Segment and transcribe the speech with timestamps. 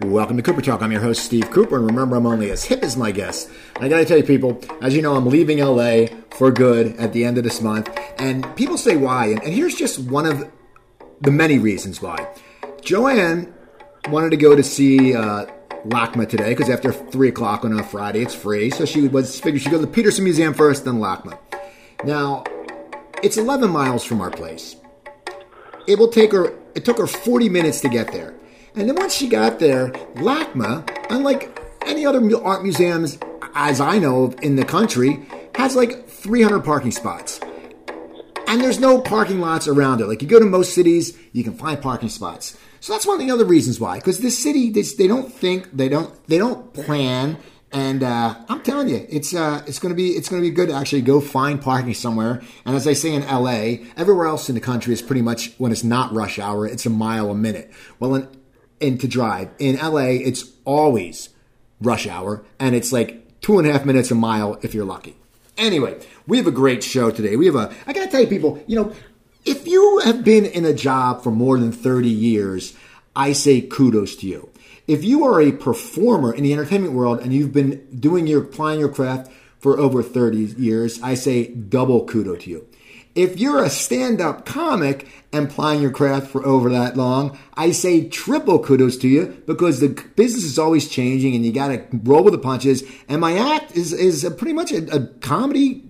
[0.00, 0.82] Welcome to Cooper Talk.
[0.82, 3.50] I'm your host, Steve Cooper, and remember, I'm only as hip as my guests.
[3.76, 7.24] I gotta tell you, people, as you know, I'm leaving LA for good at the
[7.24, 7.88] end of this month.
[8.18, 10.50] And people say why, and, and here's just one of
[11.20, 12.28] the many reasons why.
[12.82, 13.54] Joanne
[14.08, 15.46] wanted to go to see uh,
[15.86, 18.70] LACMA today because after three o'clock on a Friday, it's free.
[18.70, 21.38] So she was figured she'd go to the Petersen Museum first, then LACMA.
[22.04, 22.44] Now,
[23.22, 24.76] it's 11 miles from our place.
[25.86, 26.58] It will take her.
[26.74, 28.34] It took her 40 minutes to get there.
[28.74, 33.18] And then once she got there, LACMA, unlike any other art museums,
[33.54, 35.24] as I know of in the country,
[35.54, 37.40] has like 300 parking spots.
[38.48, 40.06] And there's no parking lots around it.
[40.06, 42.58] Like you go to most cities, you can find parking spots.
[42.80, 43.96] So that's one of the other reasons why.
[43.96, 47.38] Because this city, they, they don't think, they don't, they don't plan.
[47.74, 50.74] And uh, I'm telling you, it's uh, it's gonna be it's gonna be good to
[50.74, 52.40] actually go find parking somewhere.
[52.64, 55.72] And as I say in LA, everywhere else in the country is pretty much when
[55.72, 57.72] it's not rush hour, it's a mile a minute.
[57.98, 58.28] Well, in
[58.80, 59.50] and to drive.
[59.58, 61.30] In LA, it's always
[61.80, 65.16] rush hour, and it's like two and a half minutes a mile if you're lucky.
[65.56, 67.36] Anyway, we have a great show today.
[67.36, 68.92] We have a, I gotta tell you, people, you know,
[69.44, 72.76] if you have been in a job for more than 30 years,
[73.14, 74.50] I say kudos to you.
[74.86, 78.80] If you are a performer in the entertainment world and you've been doing your, applying
[78.80, 82.68] your craft for over 30 years, I say double kudos to you.
[83.14, 87.70] If you're a stand up comic and plying your craft for over that long, I
[87.70, 91.86] say triple kudos to you because the business is always changing and you got to
[92.02, 92.82] roll with the punches.
[93.08, 95.84] And my act is, is pretty much a, a comedy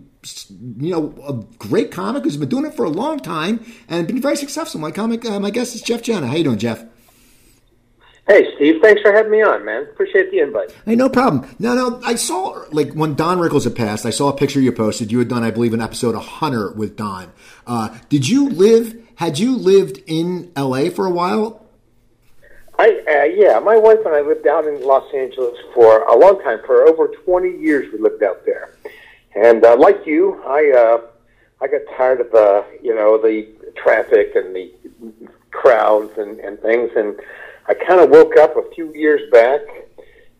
[0.78, 4.22] you know, a great comic who's been doing it for a long time and been
[4.22, 4.80] very successful.
[4.80, 6.26] My comic, uh, my guest is Jeff Jena.
[6.26, 6.84] How you doing, Jeff?
[8.26, 8.80] Hey, Steve.
[8.80, 9.82] Thanks for having me on, man.
[9.82, 10.74] Appreciate the invite.
[10.86, 11.46] Hey, no problem.
[11.58, 14.72] No, no, I saw, like, when Don Rickles had passed, I saw a picture you
[14.72, 15.12] posted.
[15.12, 17.32] You had done, I believe, an episode of Hunter with Don.
[17.66, 20.88] Uh, did you live, had you lived in L.A.
[20.88, 21.66] for a while?
[22.78, 26.42] I, uh, yeah, my wife and I lived out in Los Angeles for a long
[26.42, 26.60] time.
[26.64, 28.70] For over 20 years, we lived out there.
[29.36, 31.00] And uh, like you, I, uh,
[31.60, 34.72] I got tired of, uh, you know, the traffic and the
[35.50, 36.90] crowds and, and things.
[36.96, 37.20] And,
[37.66, 39.60] I kind of woke up a few years back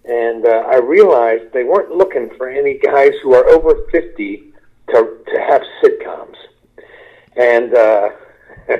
[0.04, 4.52] and uh, I realized they weren't looking for any guys who are over 50
[4.90, 6.36] to, to have sitcoms.
[7.36, 8.10] And uh,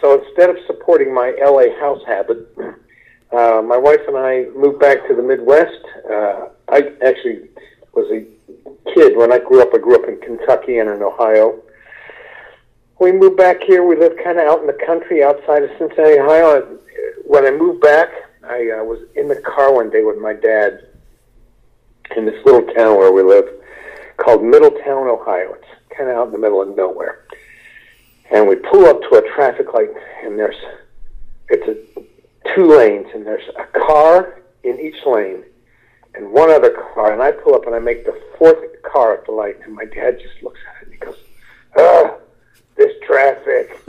[0.00, 2.48] so instead of supporting my LA house habit,
[3.32, 5.84] uh, my wife and I moved back to the Midwest.
[6.10, 7.50] Uh, I actually
[7.92, 8.24] was a
[8.94, 9.74] kid when I grew up.
[9.74, 11.60] I grew up in Kentucky and in Ohio.
[13.00, 13.82] We moved back here.
[13.82, 16.78] We lived kind of out in the country outside of Cincinnati, Ohio
[17.30, 18.08] when I moved back,
[18.42, 20.88] I uh, was in the car one day with my dad
[22.16, 23.44] in this little town where we live
[24.16, 25.54] called Middletown, Ohio.
[25.54, 27.24] It's kind of out in the middle of nowhere.
[28.32, 29.90] And we pull up to a traffic light,
[30.24, 30.56] and there's
[31.50, 35.44] it's a, two lanes, and there's a car in each lane,
[36.16, 37.12] and one other car.
[37.12, 39.84] And I pull up, and I make the fourth car at the light, and my
[39.84, 41.18] dad just looks at it and he goes,
[41.78, 42.16] "Ah,
[42.76, 43.78] this traffic."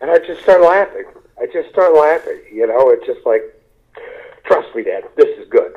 [0.00, 1.04] and I just start laughing.
[1.40, 2.40] I just start laughing.
[2.52, 3.42] You know, it's just like,
[4.44, 5.72] trust me, Dad, this is good.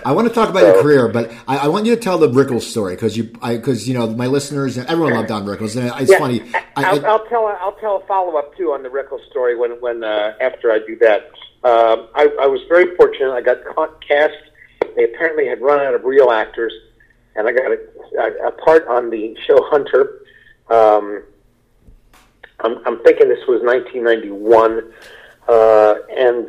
[0.04, 2.18] I want to talk about so, your career, but I, I, want you to tell
[2.18, 5.76] the Rickles story because you, because you know, my listeners, and everyone loved Don Rickles,
[5.76, 6.42] and it's yeah, funny.
[6.76, 9.72] I, will I'll tell, I'll tell a follow up too on the Rickles story when,
[9.80, 11.30] when uh, after I do that.
[11.64, 13.32] Um, I, I was very fortunate.
[13.32, 13.58] I got
[14.06, 14.34] cast.
[14.96, 16.72] They apparently had run out of real actors,
[17.36, 20.20] and I got a, a, part on the show Hunter.
[20.68, 21.24] Um,
[22.60, 24.92] I'm, I'm thinking this was 1991,
[25.48, 26.48] uh, and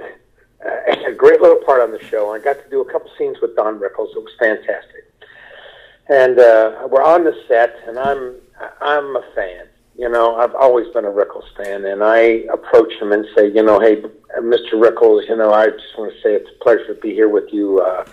[0.66, 2.34] uh, a great little part on the show.
[2.34, 4.16] I got to do a couple scenes with Don Rickles.
[4.16, 5.12] It was fantastic.
[6.07, 8.35] And uh, we're on the set, and I'm
[8.79, 9.66] I'm a fan.
[9.97, 13.63] You know, I've always been a Rickles fan, and I approach him and say, you
[13.63, 14.03] know, hey,
[14.40, 14.73] Mr.
[14.73, 17.52] Rickles, you know, I just want to say it's a pleasure to be here with
[17.52, 17.79] you.
[17.79, 18.06] Uh,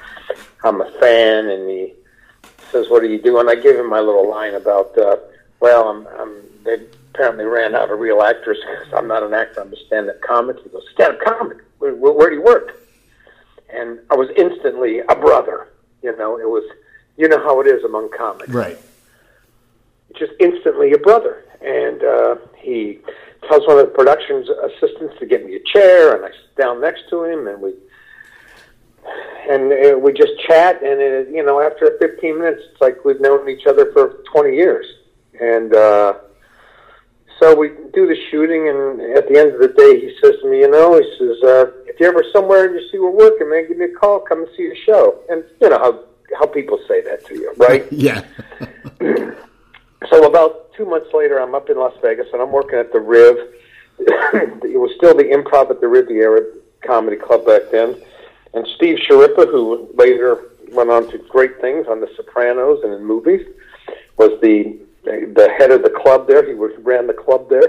[0.64, 1.94] I'm a fan, and he
[2.72, 3.48] says, what are you doing?
[3.48, 5.16] I give him my little line about, uh,
[5.60, 6.78] well, I'm, I'm they
[7.12, 9.60] apparently ran out of real actors because I'm not an actor.
[9.60, 10.56] I'm a stand-up comic.
[10.62, 11.58] He goes, stand-up comic?
[11.78, 12.80] Where, where, where do you work?
[13.72, 15.69] And I was instantly a brother.
[16.02, 16.64] You know, it was,
[17.16, 18.50] you know how it is among comics.
[18.50, 18.78] Right.
[20.14, 21.44] Just instantly a brother.
[21.60, 22.98] And uh, he
[23.48, 26.80] tells one of the production assistants to get me a chair, and I sit down
[26.80, 27.75] next to him, and we
[29.49, 30.82] and uh, we just chat.
[30.82, 34.54] And it, you know, after 15 minutes, it's like we've known each other for 20
[34.56, 34.87] years.
[35.40, 36.14] And uh,
[37.40, 40.49] so we do the shooting, and at the end of the day, he says to
[40.49, 43.50] me, you know, he says, uh, if you're ever somewhere and you see we're working,
[43.50, 45.19] man, give me a call, come and see the show.
[45.28, 46.04] And you know how
[46.38, 47.87] how people say that to you, right?
[47.93, 48.25] yeah.
[50.08, 53.00] so about two months later, I'm up in Las Vegas, and I'm working at the
[53.00, 53.37] Riv.
[53.99, 56.40] it was still the improv at the Riviera
[56.87, 58.00] Comedy Club back then.
[58.54, 63.04] And Steve Schirripa, who later went on to great things on The Sopranos and in
[63.04, 63.46] movies,
[64.16, 66.46] was the the head of the club there.
[66.46, 67.69] He was ran the club there.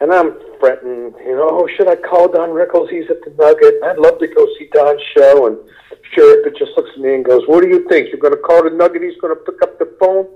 [0.00, 2.88] And I'm fretting, you know, oh, should I call Don Rickles?
[2.88, 3.74] He's at the Nugget.
[3.84, 5.46] I'd love to go see Don's show.
[5.46, 5.58] And
[6.10, 8.08] Schirripa just looks at me and goes, what do you think?
[8.08, 9.02] You're going to call the Nugget?
[9.02, 10.26] He's going to pick up the phone?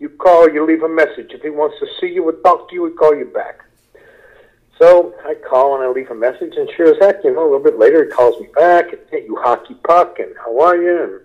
[0.00, 1.30] You call, you leave a message.
[1.32, 3.64] If he wants to see you or talk to you, he'll call you back.
[4.78, 7.50] So I call and I leave a message, and sure as heck, you know, a
[7.50, 10.76] little bit later he calls me back, and hey, you hockey puck, and how are
[10.76, 11.02] you?
[11.02, 11.20] And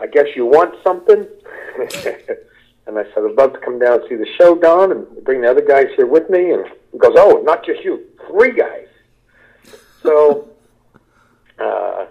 [0.00, 1.26] I guess you want something.
[2.86, 5.40] and I said, I'd love to come down and see the show, Don, and bring
[5.40, 6.52] the other guys here with me.
[6.52, 8.86] And he goes, Oh, not just you, three guys.
[10.02, 10.48] So
[11.58, 12.06] uh,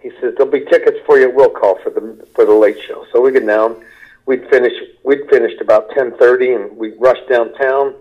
[0.00, 2.80] he says there'll be tickets for you at will call for the for the late
[2.86, 3.06] show.
[3.12, 3.82] So we get down.
[4.26, 4.76] We'd finished.
[5.04, 7.94] We'd finished about ten thirty, and we rushed downtown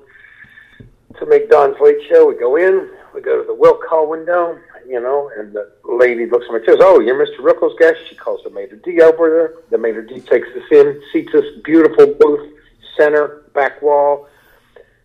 [1.20, 2.28] to make Don's late show.
[2.28, 6.26] We go in, we go to the will call window, you know, and the lady
[6.26, 7.40] looks at me and says, "Oh, you're Mr.
[7.40, 9.54] Rickles' guest." She calls the maitre d over there.
[9.70, 12.54] The maitre d takes us in, seats us beautiful booth,
[12.98, 14.28] center, back wall.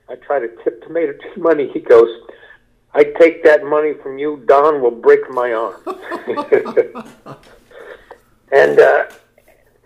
[0.08, 1.68] I try to tip the maitre d money.
[1.72, 2.08] He goes,
[2.94, 4.42] "I take that money from you.
[4.46, 5.76] Don will break my arm."
[8.52, 9.06] and uh,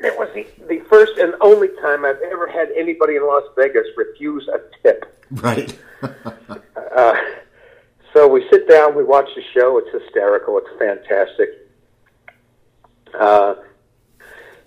[0.03, 3.87] it was the, the first and only time I've ever had anybody in Las Vegas
[3.97, 5.05] refuse a tip.
[5.31, 5.79] Right.
[6.03, 7.15] uh,
[8.13, 9.79] so we sit down, we watch the show.
[9.79, 10.59] It's hysterical.
[10.59, 11.51] It's fantastic.
[13.19, 13.55] Uh,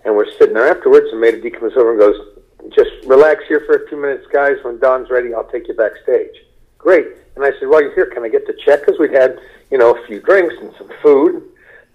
[0.04, 2.36] and we're sitting there afterwards, and Maitre D comes over and goes,
[2.74, 4.56] "Just relax here for a few minutes, guys.
[4.62, 6.34] When Don's ready, I'll take you backstage."
[6.78, 7.06] Great.
[7.36, 8.80] And I said, "While you're here, can I get the check?
[8.80, 9.40] Because we'd had,
[9.70, 11.42] you know, a few drinks and some food."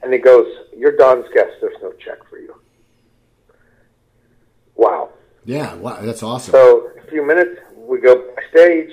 [0.01, 1.53] And he goes, "You're Don's guest.
[1.61, 2.58] There's no check for you."
[4.79, 5.09] Wow.
[5.43, 6.53] Yeah, wow, that's awesome.
[6.53, 8.91] So a few minutes, we go backstage.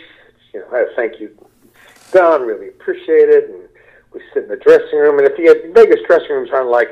[0.52, 1.30] You know, I thank you,
[2.10, 2.42] Don.
[2.42, 3.48] Really appreciate it.
[3.48, 3.68] And
[4.12, 5.20] we sit in the dressing room.
[5.20, 6.88] And if you have Vegas dressing rooms aren't like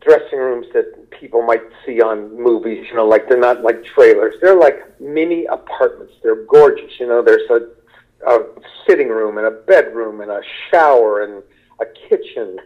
[0.00, 2.84] dressing rooms that people might see on movies.
[2.90, 4.34] You know, like they're not like trailers.
[4.42, 6.14] They're like mini apartments.
[6.24, 6.98] They're gorgeous.
[6.98, 7.68] You know, there's a,
[8.28, 8.44] a
[8.88, 11.44] sitting room and a bedroom and a shower and
[11.80, 12.58] a kitchen.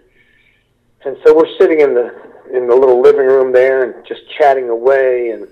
[1.04, 2.14] And so we're sitting in the
[2.50, 5.48] in the little living room there and just chatting away and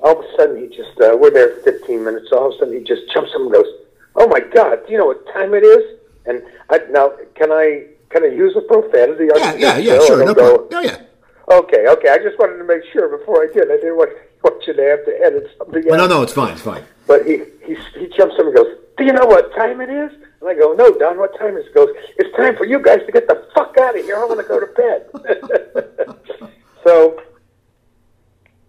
[0.00, 2.28] all of a sudden he just uh, we're there 15 minutes.
[2.32, 3.66] All of a sudden he just jumps up and goes,
[4.14, 4.78] "Oh my God!
[4.86, 8.54] Do you know what time it is?" And I, now can I can I use
[8.56, 9.28] a profanity?
[9.34, 10.68] Yeah, yeah, yeah, sure, no go, problem.
[10.72, 11.02] Oh yeah.
[11.50, 12.08] Okay, okay.
[12.10, 13.72] I just wanted to make sure before I did.
[13.72, 14.10] I didn't want,
[14.44, 15.82] want you to have to edit something.
[15.86, 16.84] No, no, no, it's fine, it's fine.
[17.06, 20.12] But he he he jumps up and goes, "Do you know what time it is?"
[20.40, 21.18] And I go, "No, Don.
[21.18, 23.76] What time is it?" He goes, "It's time for you guys to get the fuck
[23.78, 24.16] out of here.
[24.16, 26.18] I want to go to bed."
[26.84, 27.20] so.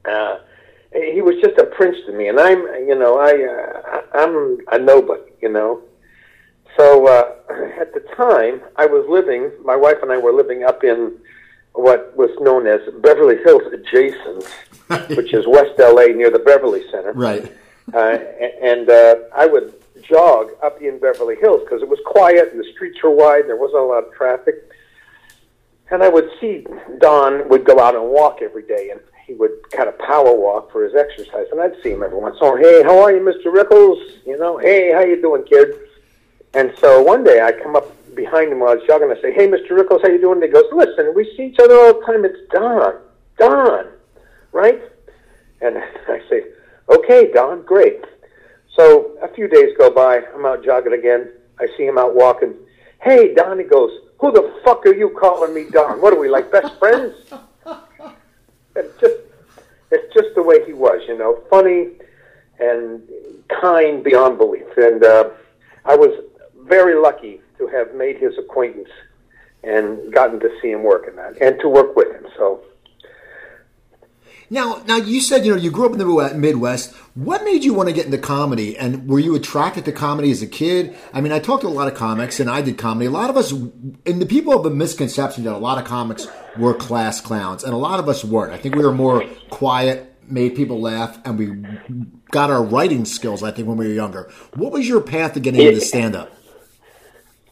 [0.05, 0.39] Uh,
[0.91, 4.79] he was just a prince to me, and I'm, you know, I, uh, I'm a
[4.79, 5.83] nobody, you know.
[6.77, 7.33] So uh,
[7.79, 9.51] at the time, I was living.
[9.63, 11.17] My wife and I were living up in
[11.73, 14.45] what was known as Beverly Hills adjacent,
[15.17, 17.13] which is West LA near the Beverly Center.
[17.13, 17.51] Right.
[17.93, 18.17] uh,
[18.61, 19.73] and uh, I would
[20.03, 23.49] jog up in Beverly Hills because it was quiet and the streets were wide and
[23.49, 24.55] there wasn't a lot of traffic.
[25.91, 26.65] And I would see
[26.99, 30.71] Don would go out and walk every day, and he would kind of power walk
[30.71, 32.57] for his exercise, and I'd see him every once in a while.
[32.57, 34.25] Hey, how are you, Mister Rickles?
[34.25, 35.73] You know, hey, how you doing, kid?
[36.53, 39.11] And so one day I come up behind him while I was jogging.
[39.11, 40.41] I say, Hey, Mister Rickles, how you doing?
[40.41, 42.25] And he goes, Listen, we see each other all the time.
[42.25, 42.95] It's Don,
[43.37, 43.85] Don,
[44.51, 44.81] right?
[45.61, 45.77] And
[46.07, 46.43] I say,
[46.89, 48.03] Okay, Don, great.
[48.75, 50.21] So a few days go by.
[50.33, 51.31] I'm out jogging again.
[51.59, 52.53] I see him out walking.
[53.01, 53.59] Hey, Don.
[53.59, 56.01] He goes, Who the fuck are you calling me Don?
[56.01, 57.15] What are we like best friends?
[58.75, 59.15] it's just
[59.91, 61.89] it's just the way he was, you know, funny
[62.59, 63.01] and
[63.61, 64.67] kind beyond belief.
[64.77, 65.29] And uh,
[65.85, 66.25] I was
[66.63, 68.89] very lucky to have made his acquaintance
[69.63, 72.25] and gotten to see him work in that and to work with him.
[72.37, 72.61] So.
[74.49, 76.95] Now, now you said you know you grew up in the Midwest.
[77.13, 80.41] What made you want to get into comedy, and were you attracted to comedy as
[80.41, 80.95] a kid?
[81.13, 83.05] I mean, I talked to a lot of comics, and I did comedy.
[83.05, 86.27] A lot of us, and the people have a misconception that a lot of comics
[86.57, 88.51] were class clowns, and a lot of us weren't.
[88.51, 91.51] I think we were more quiet, made people laugh, and we
[92.31, 93.43] got our writing skills.
[93.43, 94.31] I think when we were younger.
[94.55, 96.33] What was your path to getting into stand up?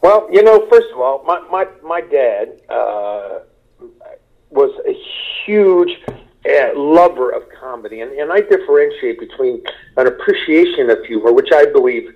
[0.02, 3.40] Well, you know, first of all, my my my dad uh,
[4.50, 4.94] was a
[5.44, 5.90] huge
[6.48, 9.62] uh, lover of comedy, and, and I differentiate between
[9.96, 12.14] an appreciation of humor, which I believe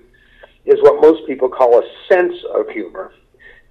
[0.65, 3.13] is what most people call a sense of humor.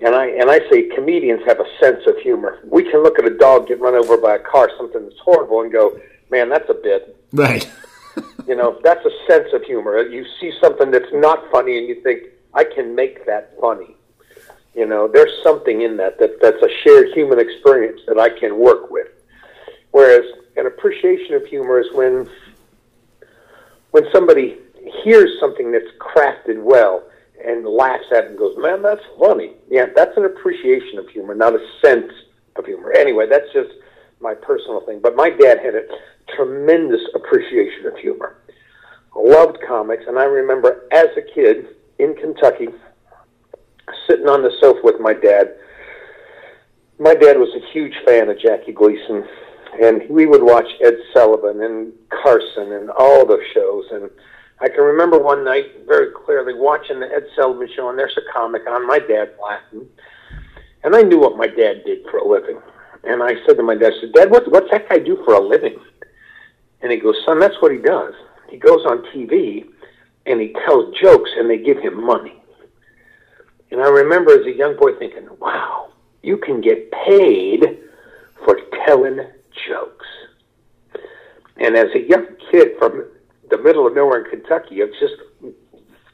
[0.01, 2.59] And I and I say comedians have a sense of humor.
[2.63, 5.61] We can look at a dog get run over by a car, something that's horrible,
[5.61, 5.99] and go,
[6.31, 7.69] "Man, that's a bit." Right.
[8.47, 10.01] you know, that's a sense of humor.
[10.01, 13.95] You see something that's not funny, and you think, I can make that funny.
[14.73, 18.57] You know, there's something in that, that that's a shared human experience that I can
[18.57, 19.07] work with.
[19.91, 20.25] Whereas
[20.57, 22.29] an appreciation of humor is when
[23.91, 24.57] when somebody
[25.03, 27.03] hears something that's crafted well
[27.45, 31.35] and laughs at it and goes, "Man, that's funny." Yeah, that's an appreciation of humor,
[31.35, 32.11] not a sense
[32.55, 32.91] of humor.
[32.91, 33.71] Anyway, that's just
[34.19, 34.99] my personal thing.
[34.99, 35.83] But my dad had a
[36.35, 38.35] tremendous appreciation of humor.
[39.15, 42.69] Loved comics, and I remember as a kid in Kentucky,
[44.07, 45.55] sitting on the sofa with my dad.
[46.97, 49.27] My dad was a huge fan of Jackie Gleason,
[49.79, 53.85] and we would watch Ed Sullivan and Carson and all those shows.
[53.91, 54.09] And
[54.59, 58.33] I can remember one night very clearly watching the Ed Sullivan show, and there's a
[58.33, 58.87] comic on.
[58.87, 59.87] My dad laughing,
[60.83, 62.59] and I knew what my dad did for a living.
[63.03, 65.33] And I said to my dad, I said, Dad, what, what's that guy do for
[65.33, 65.79] a living?
[66.81, 68.13] And he goes, Son, that's what he does.
[68.49, 69.65] He goes on TV
[70.25, 72.41] and he tells jokes, and they give him money.
[73.71, 77.79] And I remember as a young boy thinking, wow, you can get paid
[78.45, 79.25] for telling
[79.67, 80.07] jokes.
[81.57, 83.05] And as a young kid from
[83.49, 85.13] the middle of nowhere in Kentucky, it just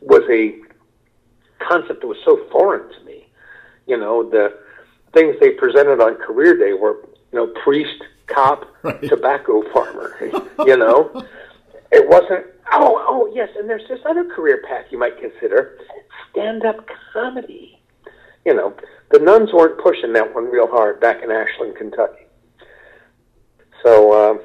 [0.01, 0.55] was a
[1.63, 3.27] concept that was so foreign to me.
[3.85, 4.57] You know, the
[5.13, 6.97] things they presented on career day were,
[7.31, 9.01] you know, priest, cop, right.
[9.03, 10.15] tobacco farmer.
[10.65, 11.23] you know,
[11.91, 12.45] it wasn't.
[12.73, 15.77] Oh, oh, yes, and there's this other career path you might consider:
[16.31, 17.79] stand-up comedy.
[18.45, 18.73] You know,
[19.11, 22.26] the nuns weren't pushing that one real hard back in Ashland, Kentucky.
[23.83, 24.37] So uh,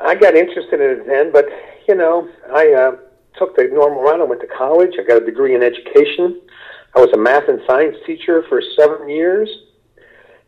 [0.00, 1.46] I got interested in it then, but
[1.88, 2.96] you know, I uh,
[3.38, 4.20] took the normal route.
[4.20, 4.92] I went to college.
[4.98, 6.40] I got a degree in education.
[6.96, 9.48] I was a math and science teacher for seven years,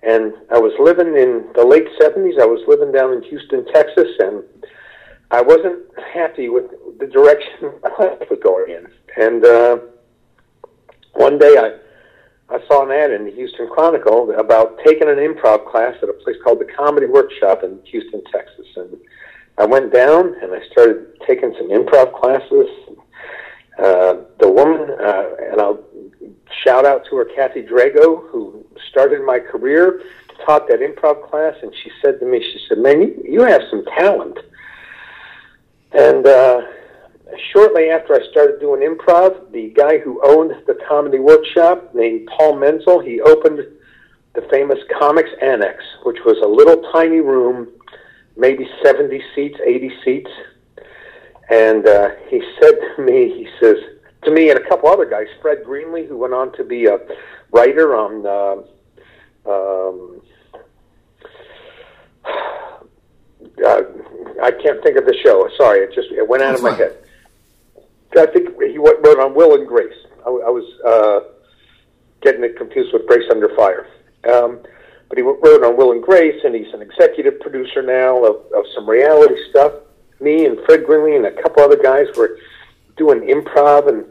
[0.03, 2.37] and I was living in the late seventies.
[2.41, 4.43] I was living down in Houston, Texas, and
[5.31, 5.81] I wasn't
[6.13, 7.63] happy with the direction
[7.99, 8.87] life was going in.
[9.17, 9.79] And uh,
[11.15, 11.75] one day, I
[12.51, 16.13] I saw an ad in the Houston Chronicle about taking an improv class at a
[16.13, 18.97] place called the Comedy Workshop in Houston, Texas, and
[19.57, 22.69] I went down and I started taking some improv classes.
[23.79, 25.85] Uh, the woman, uh, and I'll
[26.65, 30.03] shout out to her, Kathy Drago, who started my career,
[30.45, 33.63] taught that improv class, and she said to me, she said, "Man, you, you have
[33.71, 34.39] some talent."
[35.93, 36.63] And uh,
[37.53, 42.57] shortly after I started doing improv, the guy who owned the comedy workshop, named Paul
[42.57, 43.67] Menzel, he opened
[44.35, 47.69] the famous Comics Annex, which was a little tiny room,
[48.37, 50.31] maybe 70 seats, 80 seats.
[51.51, 53.77] And uh, he said to me, he says,
[54.25, 56.99] to me and a couple other guys, Fred Greenlee, who went on to be a
[57.53, 58.63] writer on uh,
[59.51, 60.21] um,
[63.67, 63.83] uh,
[64.43, 65.49] I can't think of the show.
[65.57, 66.79] Sorry, it just it went out That's of my fine.
[66.79, 66.99] head.
[68.17, 69.95] I think he wrote on Will and Grace.
[70.27, 71.21] I, I was uh,
[72.23, 73.87] getting it confused with Grace Under Fire.
[74.29, 74.61] Um,
[75.09, 78.65] but he wrote on Will and Grace, and he's an executive producer now of, of
[78.75, 79.73] some reality stuff.
[80.21, 82.39] Me and Fred Greenlee and a couple other guys were
[82.97, 84.05] doing improv, and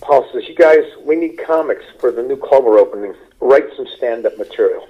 [0.00, 3.14] Paul says, "You guys, we need comics for the new Culver opening.
[3.40, 4.88] Write some stand-up material."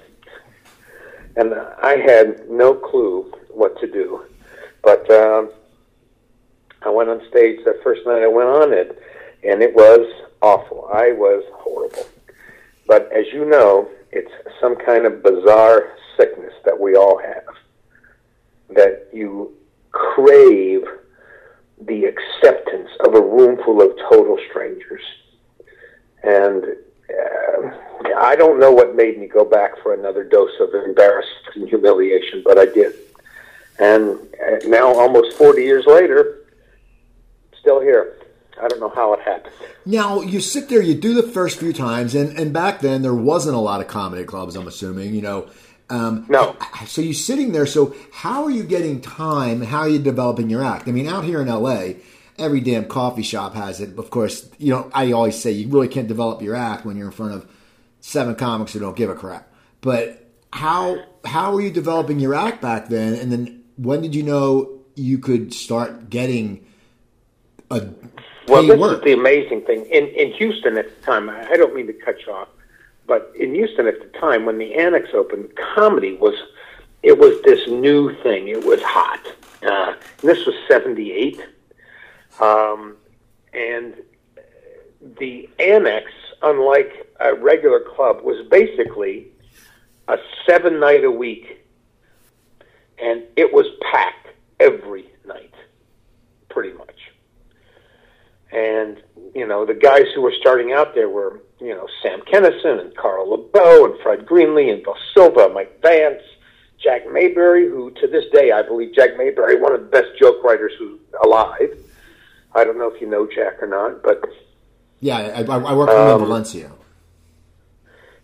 [1.35, 4.25] And I had no clue what to do,
[4.83, 5.51] but um,
[6.85, 9.01] I went on stage the first night I went on it,
[9.43, 10.07] and it was
[10.41, 10.87] awful.
[10.93, 12.07] I was horrible.
[12.87, 17.55] But as you know, it's some kind of bizarre sickness that we all have.
[18.69, 19.53] That you
[19.91, 20.83] crave
[21.81, 25.01] the acceptance of a room full of total strangers.
[26.23, 26.63] And
[27.09, 27.71] uh,
[28.17, 32.43] I don't know what made me go back for another dose of embarrassment and humiliation,
[32.45, 32.93] but I did.
[33.79, 36.44] And uh, now, almost 40 years later,
[37.65, 38.15] still here.
[38.61, 39.53] I don't know how it happened.
[39.85, 43.13] Now you sit there, you do the first few times, and, and back then there
[43.13, 44.55] wasn't a lot of comedy clubs.
[44.55, 45.49] I'm assuming, you know.
[45.89, 46.55] Um, no.
[46.85, 47.65] So you're sitting there.
[47.65, 49.61] So how are you getting time?
[49.61, 50.87] How are you developing your act?
[50.87, 51.93] I mean, out here in LA,
[52.37, 53.97] every damn coffee shop has it.
[53.97, 54.89] Of course, you know.
[54.93, 57.49] I always say you really can't develop your act when you're in front of
[57.99, 59.51] seven comics who don't give a crap.
[59.81, 63.15] But how how were you developing your act back then?
[63.15, 66.65] And then when did you know you could start getting
[67.71, 67.87] a
[68.47, 68.99] well, this work.
[68.99, 69.85] is the amazing thing.
[69.85, 72.49] In in Houston at the time, I don't mean to cut you off,
[73.07, 76.35] but in Houston at the time when the Annex opened, comedy was
[77.01, 78.47] it was this new thing.
[78.47, 79.25] It was hot.
[79.63, 81.43] Uh, this was '78,
[82.39, 82.95] um,
[83.53, 83.95] and
[85.19, 86.11] the Annex,
[86.43, 89.27] unlike a regular club, was basically
[90.07, 91.65] a seven night a week,
[92.99, 94.27] and it was packed
[94.59, 95.53] every night,
[96.49, 96.94] pretty much
[98.55, 99.03] And
[99.35, 102.95] you know, the guys who were starting out there were you know Sam Kinison and
[102.95, 106.21] Carl LaBove and Fred Greenlee and Bill Silva, Mike Vance,
[106.81, 110.41] Jack Mayberry, who to this day I believe Jack Mayberry, one of the best joke
[110.43, 111.77] writers who's alive.
[112.53, 114.23] I don't know if you know Jack or not, but
[115.01, 116.71] yeah, I, I work for um, Valencia.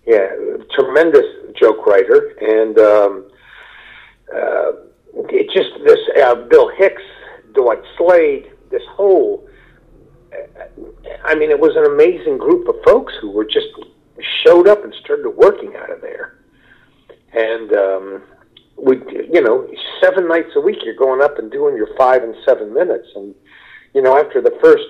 [0.08, 0.30] Yeah,
[0.74, 1.26] tremendous
[1.60, 3.32] joke writer, and um,
[4.34, 4.72] uh,
[5.30, 7.04] it just this uh, Bill Hicks,
[7.54, 9.46] Dwight Slade, this whole.
[11.26, 13.68] I mean, it was an amazing group of folks who were just
[14.44, 16.38] showed up and started working out of there,
[17.34, 18.24] and um,
[18.78, 18.98] we,
[19.32, 19.68] you know,
[20.02, 23.36] seven nights a week you're going up and doing your five and seven minutes, and
[23.94, 24.88] you know, after the first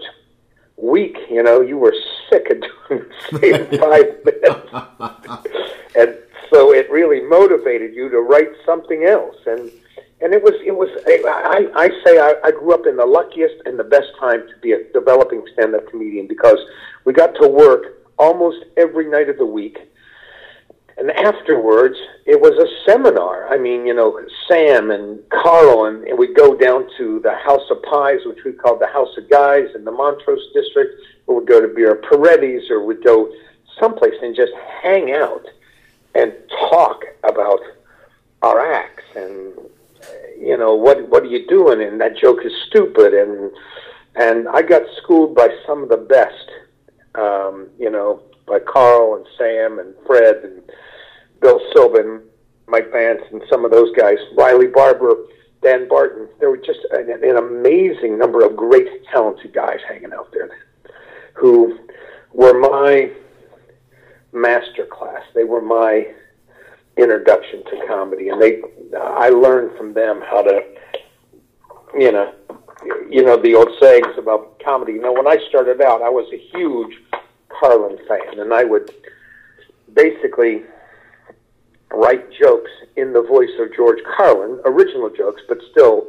[0.77, 1.93] week, you know, you were
[2.29, 5.47] sick of doing the same five minutes.
[5.95, 6.17] and
[6.51, 9.37] so it really motivated you to write something else.
[9.45, 9.71] And
[10.21, 13.55] and it was it was I, I say I, I grew up in the luckiest
[13.65, 16.59] and the best time to be a developing stand up comedian because
[17.05, 19.79] we got to work almost every night of the week
[20.97, 23.47] and afterwards it was a seminar.
[23.51, 27.67] I mean, you know, Sam and Carl, and, and we'd go down to the House
[27.71, 31.47] of Pies, which we called the House of Guys in the Montrose district, or we'd
[31.47, 33.33] go to Birraporetti's, or we'd go
[33.79, 35.45] someplace and just hang out
[36.13, 36.33] and
[36.69, 37.59] talk about
[38.43, 39.53] our acts and
[40.39, 43.51] you know what what are you doing and that joke is stupid and
[44.15, 46.49] and I got schooled by some of the best
[47.15, 50.61] um, you know by Carl and Sam and Fred and
[51.41, 52.21] Bill Sylvan,
[52.67, 55.15] Mike Vance, and some of those guys, Riley Barber,
[55.63, 56.27] Dan Barton.
[56.39, 60.49] There were just an, an amazing number of great, talented guys hanging out there
[61.33, 61.79] who
[62.33, 63.11] were my
[64.33, 65.23] master class.
[65.33, 66.13] They were my
[66.97, 68.61] introduction to comedy, and they
[68.97, 70.61] I learned from them how to,
[71.97, 72.33] you know,
[73.09, 74.93] you know the old sayings about comedy.
[74.93, 76.93] You know, when I started out, I was a huge
[77.49, 78.91] Carlin fan, and I would
[79.93, 80.63] basically
[81.93, 86.07] write jokes in the voice of George Carlin, original jokes, but still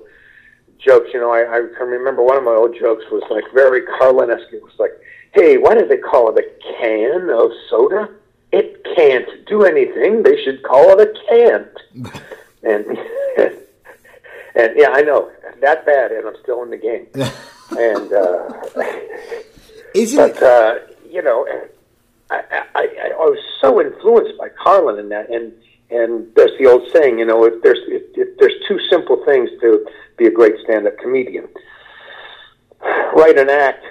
[0.79, 1.11] jokes.
[1.13, 4.53] You know, I, I can remember one of my old jokes was like very Carlin-esque.
[4.53, 4.93] It was like,
[5.33, 8.09] "Hey, why do they call it a can of soda?
[8.53, 10.23] It can't do anything.
[10.23, 11.69] They should call it a can't."
[12.63, 12.87] and
[14.55, 17.07] and yeah, I know that bad, and I'm still in the game.
[17.79, 18.49] and uh,
[19.95, 20.43] isn't but, it?
[20.43, 20.75] Uh,
[21.11, 21.47] you know.
[22.31, 25.53] I, I, I was so influenced by Carlin in that, and
[25.91, 29.51] and there's the old saying, you know, if there's if, if there's two simple things
[29.61, 29.87] to
[30.17, 31.47] be a great stand-up comedian,
[33.15, 33.85] write an act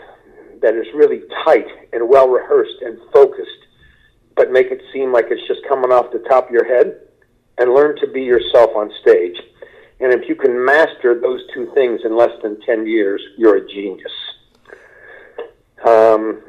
[0.61, 3.60] that is really tight and well rehearsed and focused,
[4.35, 6.99] but make it seem like it's just coming off the top of your head,
[7.57, 9.37] and learn to be yourself on stage.
[9.99, 13.67] And if you can master those two things in less than ten years, you're a
[13.67, 14.11] genius.
[15.85, 16.41] Um,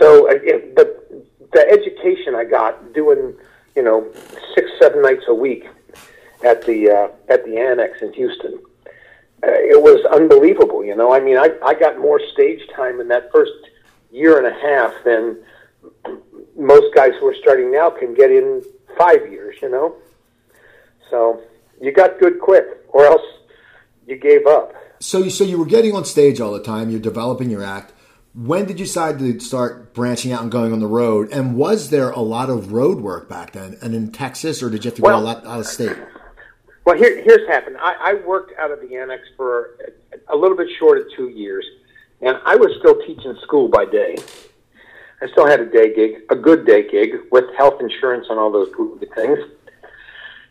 [0.00, 0.34] so, uh,
[0.76, 3.34] the the education I got doing
[3.74, 4.12] you know,
[4.54, 5.66] six, seven nights a week
[6.44, 8.60] at the uh, at the annex in Houston.
[9.44, 11.12] Uh, it was unbelievable, you know.
[11.12, 13.52] I mean, I I got more stage time in that first
[14.10, 15.38] year and a half than
[16.56, 18.62] most guys who are starting now can get in
[18.98, 19.96] five years, you know.
[21.10, 21.42] So
[21.80, 23.22] you got good quick, or else
[24.06, 24.74] you gave up.
[25.00, 26.90] So you so you were getting on stage all the time.
[26.90, 27.92] You're developing your act
[28.34, 31.30] when did you decide to start branching out and going on the road?
[31.32, 33.76] And was there a lot of road work back then?
[33.82, 35.96] And in Texas, or did you have to well, go a lot out of state?
[36.84, 37.76] Well, here, here's happened.
[37.78, 39.76] I, I worked out of the annex for
[40.28, 41.64] a, a little bit short of two years,
[42.22, 44.16] and I was still teaching school by day.
[45.22, 48.50] I still had a day gig, a good day gig with health insurance and all
[48.50, 49.38] those good things.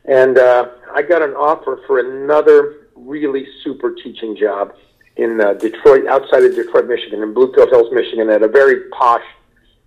[0.06, 4.74] And uh, I got an offer for another really super teaching job
[5.18, 9.26] in uh, Detroit, outside of Detroit, Michigan, in Bloomfield Hills, Michigan, at a very posh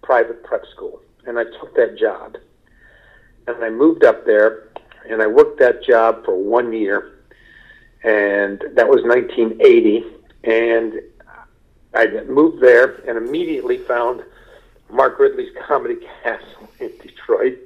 [0.03, 1.01] private prep school.
[1.27, 2.37] And I took that job.
[3.47, 4.69] And I moved up there,
[5.09, 7.21] and I worked that job for one year.
[8.03, 10.05] And that was 1980.
[10.45, 11.01] And
[11.95, 14.23] I moved there and immediately found
[14.95, 17.59] Mark Ridley's Comedy Castle in Detroit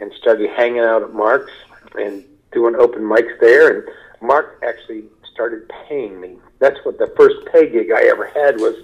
[0.00, 1.52] and started hanging out at Mark's
[1.98, 3.76] and doing open mics there.
[3.76, 3.88] And
[4.20, 8.76] Mark actually started paying me that's what the first pay gig I ever had was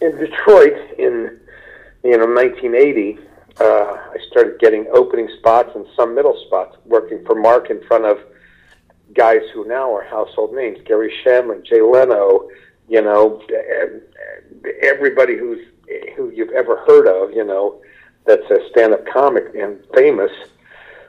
[0.00, 1.38] in Detroit in
[2.02, 3.18] you know 1980.
[3.60, 8.06] Uh, I started getting opening spots and some middle spots, working for Mark in front
[8.06, 8.18] of
[9.12, 12.48] guys who now are household names: Garry Shandling, Jay Leno,
[12.88, 13.42] you know,
[14.80, 15.66] everybody who's
[16.16, 17.80] who you've ever heard of, you know,
[18.28, 20.30] that's a stand-up comic and famous,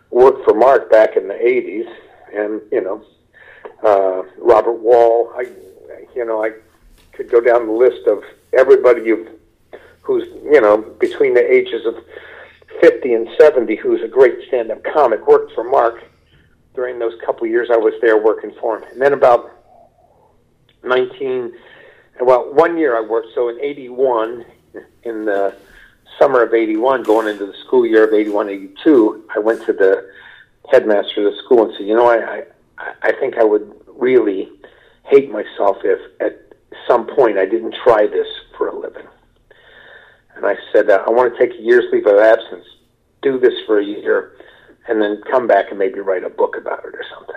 [0.09, 1.93] worked for Mark back in the '80s,
[2.33, 3.03] and you know,
[3.83, 5.31] uh, Robert Wuhl.
[5.35, 5.49] I
[6.15, 6.51] you know, I
[7.11, 9.27] could go down the list of everybody you've,
[10.01, 11.95] who's you know between the ages of
[12.79, 15.27] fifty and seventy, who's a great stand-up comic.
[15.27, 16.01] Worked for Mark
[16.73, 19.51] during those couple years I was there working for him, and then about
[20.83, 21.51] nineteen,
[22.21, 23.29] well, one year I worked.
[23.35, 24.45] So in eighty-one,
[25.03, 25.55] in the
[26.19, 30.09] summer of 81, going into the school year of 81, 82, I went to the
[30.71, 32.43] headmaster of the school and said, you know, I,
[32.77, 34.49] I, I think I would really
[35.05, 36.53] hate myself if at
[36.87, 39.07] some point I didn't try this for a living.
[40.35, 42.65] And I said, uh, I want to take a year's leave of absence,
[43.21, 44.37] do this for a year,
[44.87, 47.35] and then come back and maybe write a book about it or something.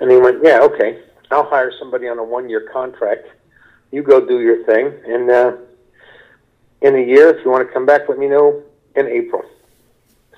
[0.00, 3.26] And he went, yeah, okay, I'll hire somebody on a one-year contract.
[3.90, 5.52] You go do your thing, and uh,
[6.82, 7.30] in a year.
[7.30, 8.62] If you want to come back, let me know
[8.96, 9.44] in April.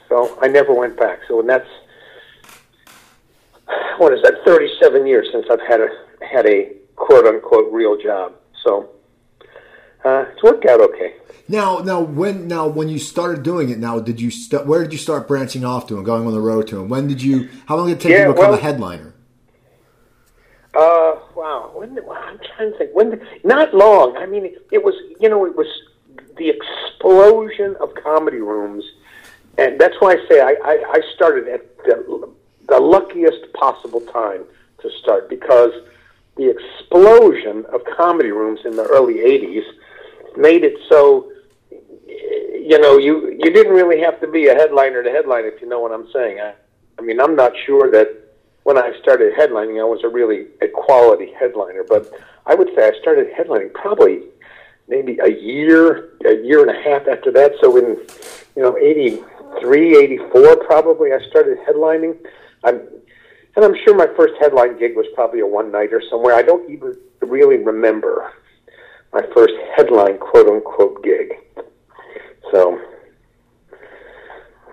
[0.08, 1.20] So I never went back.
[1.28, 1.68] So and that's
[3.98, 4.34] what is that?
[4.44, 5.88] Thirty-seven years since I've had a
[6.20, 8.34] had a quote unquote real job.
[8.62, 8.90] So
[10.04, 11.14] uh, it's worked out okay.
[11.48, 14.92] Now, now when now when you started doing it, now did you st- where did
[14.92, 16.80] you start branching off to and going on the road to?
[16.80, 17.48] And when did you?
[17.66, 19.14] How long did it take yeah, you to become well, a headliner?
[20.74, 21.70] Uh, wow.
[21.74, 22.90] When, I'm trying to think.
[22.94, 23.20] When?
[23.44, 24.16] Not long.
[24.16, 24.94] I mean, it, it was.
[25.20, 25.66] You know, it was
[26.36, 28.84] the explosion of comedy rooms,
[29.58, 32.30] and that's why I say I, I, I started at the,
[32.68, 34.44] the luckiest possible time
[34.80, 35.72] to start because
[36.36, 39.64] the explosion of comedy rooms in the early '80s
[40.36, 41.30] made it so
[42.06, 45.68] you know you you didn't really have to be a headliner to headline if you
[45.68, 46.40] know what I'm saying.
[46.40, 46.54] I,
[46.98, 48.08] I mean I'm not sure that
[48.62, 52.10] when I started headlining I was a really a quality headliner, but
[52.46, 54.22] I would say I started headlining probably
[54.92, 57.52] maybe a year, a year and a half after that.
[57.62, 57.96] So in,
[58.54, 62.18] you know, 83, 84 probably, I started headlining.
[62.62, 62.80] I'm,
[63.56, 66.34] and I'm sure my first headline gig was probably a one nighter somewhere.
[66.34, 68.32] I don't even really remember
[69.12, 71.32] my first headline quote unquote gig.
[72.50, 72.78] So,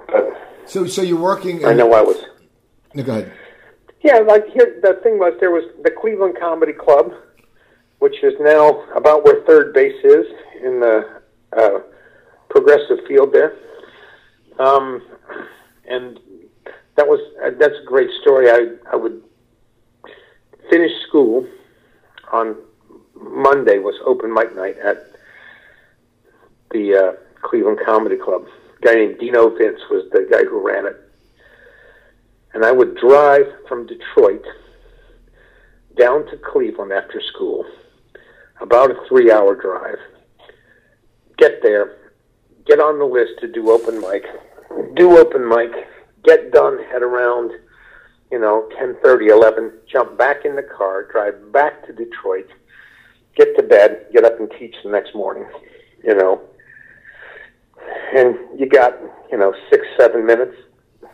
[0.07, 0.25] but
[0.65, 1.65] so so you're working.
[1.65, 2.23] I know I was.
[2.93, 3.31] No, go ahead.
[4.01, 7.13] Yeah, like here, the thing was there was the Cleveland Comedy Club,
[7.99, 10.25] which is now about where third base is
[10.63, 11.21] in the
[11.55, 11.79] uh,
[12.49, 13.55] progressive field there.
[14.57, 15.01] Um,
[15.87, 16.19] and
[16.95, 18.49] that was uh, that's a great story.
[18.49, 19.23] I I would
[20.69, 21.47] finish school
[22.31, 22.55] on
[23.15, 25.11] Monday was open mic night at
[26.71, 28.45] the uh, Cleveland Comedy Club.
[28.77, 30.97] A guy named Dino Vince was the guy who ran it,
[32.53, 34.45] and I would drive from Detroit
[35.97, 37.65] down to Cleveland after school
[38.61, 39.99] about a three hour drive.
[41.37, 42.11] Get there,
[42.65, 44.23] get on the list to do open mic,
[44.95, 45.71] do open mic,
[46.23, 47.51] get done head around,
[48.31, 49.71] you know, ten thirty, eleven.
[49.91, 52.47] jump back in the car, drive back to Detroit,
[53.35, 55.47] get to bed, get up and teach the next morning,
[56.03, 56.41] you know.
[58.15, 58.99] And you got,
[59.31, 60.55] you know, six, seven minutes,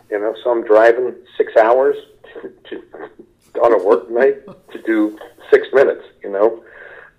[0.09, 1.95] you know, so I'm driving six hours
[2.41, 5.17] to, to, on a work night to do
[5.51, 6.63] six minutes, you know.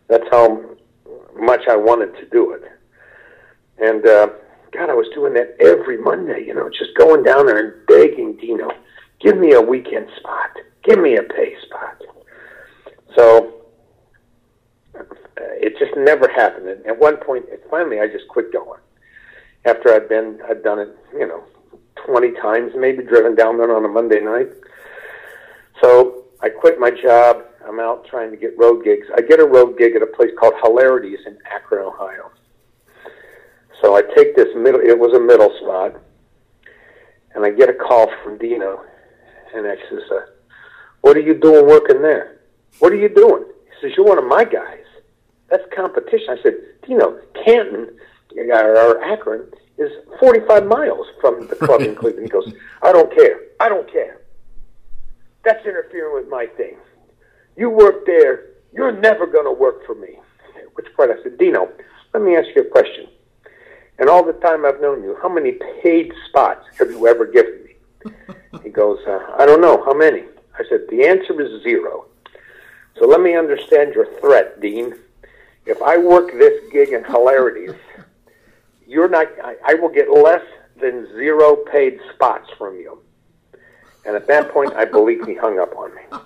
[0.09, 0.77] That's how
[1.39, 2.63] much I wanted to do it.
[3.79, 4.29] And uh,
[4.73, 6.45] God, I was doing that every Monday.
[6.47, 8.71] You know, just going down there and begging Dino,
[9.21, 10.51] give me a weekend spot,
[10.85, 12.03] give me a pay spot.
[13.17, 13.55] So
[14.99, 15.03] uh,
[15.39, 16.69] it just never happened.
[16.69, 18.81] And at one point, finally, I just quit going.
[19.65, 21.43] After I'd been, I'd done it, you know,
[22.07, 24.49] twenty times, maybe driven down there on a Monday night.
[25.83, 29.07] So I quit my job I'm out trying to get road gigs.
[29.17, 32.31] I get a road gig at a place called Hilarities in Akron, Ohio.
[33.83, 36.01] So I take this middle, it was a middle spot,
[37.35, 38.85] and I get a call from Dino,
[39.55, 40.21] and I says, uh,
[41.01, 42.41] what are you doing working there?
[42.79, 43.45] What are you doing?
[43.65, 44.85] He says, you're one of my guys.
[45.51, 46.29] That's competition.
[46.31, 46.55] I said,
[46.87, 47.99] Dino, Canton,
[48.37, 52.27] or Akron, is 45 miles from the club in Cleveland.
[52.27, 52.53] He goes,
[52.83, 53.41] I don't care.
[53.61, 54.21] I don't care.
[55.45, 56.77] That's interfering with my thing
[57.57, 60.19] you work there, you're never going to work for me.
[60.75, 61.71] which part I said, Dino,
[62.13, 63.07] let me ask you a question.
[63.99, 67.65] And all the time I've known you, how many paid spots have you ever given
[67.65, 68.13] me?
[68.63, 69.83] he goes, uh, I don't know.
[69.85, 70.25] How many?
[70.59, 72.07] I said, the answer is zero.
[72.99, 74.95] So let me understand your threat, Dean.
[75.65, 77.75] If I work this gig in hilarities,
[78.87, 79.27] you're not.
[79.43, 80.45] I, I will get less
[80.81, 83.01] than zero paid spots from you.
[84.05, 86.03] And at that point, I believe he hung up on me.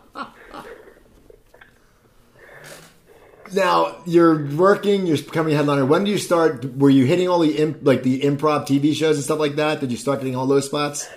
[3.53, 5.85] now you're working, you're becoming a headliner.
[5.85, 6.65] When do you start?
[6.77, 9.81] Were you hitting all the imp, like the improv TV shows and stuff like that?
[9.81, 11.09] Did you start getting all those spots?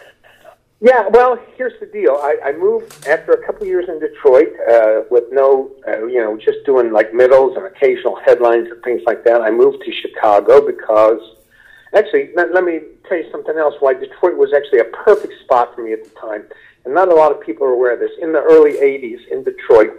[0.84, 2.20] Yeah, well, here's the deal.
[2.22, 6.36] I, I moved after a couple years in Detroit uh, with no, uh, you know,
[6.36, 9.42] just doing like middles and occasional headlines and things like that.
[9.42, 11.22] I moved to Chicago because,
[11.94, 13.76] actually, let, let me tell you something else.
[13.80, 16.44] Why Detroit was actually a perfect spot for me at the time,
[16.84, 18.12] and not a lot of people are aware of this.
[18.22, 19.94] In the early '80s in Detroit,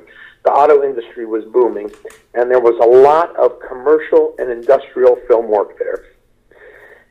[0.45, 1.91] the auto industry was booming,
[2.35, 6.05] and there was a lot of commercial and industrial film work there.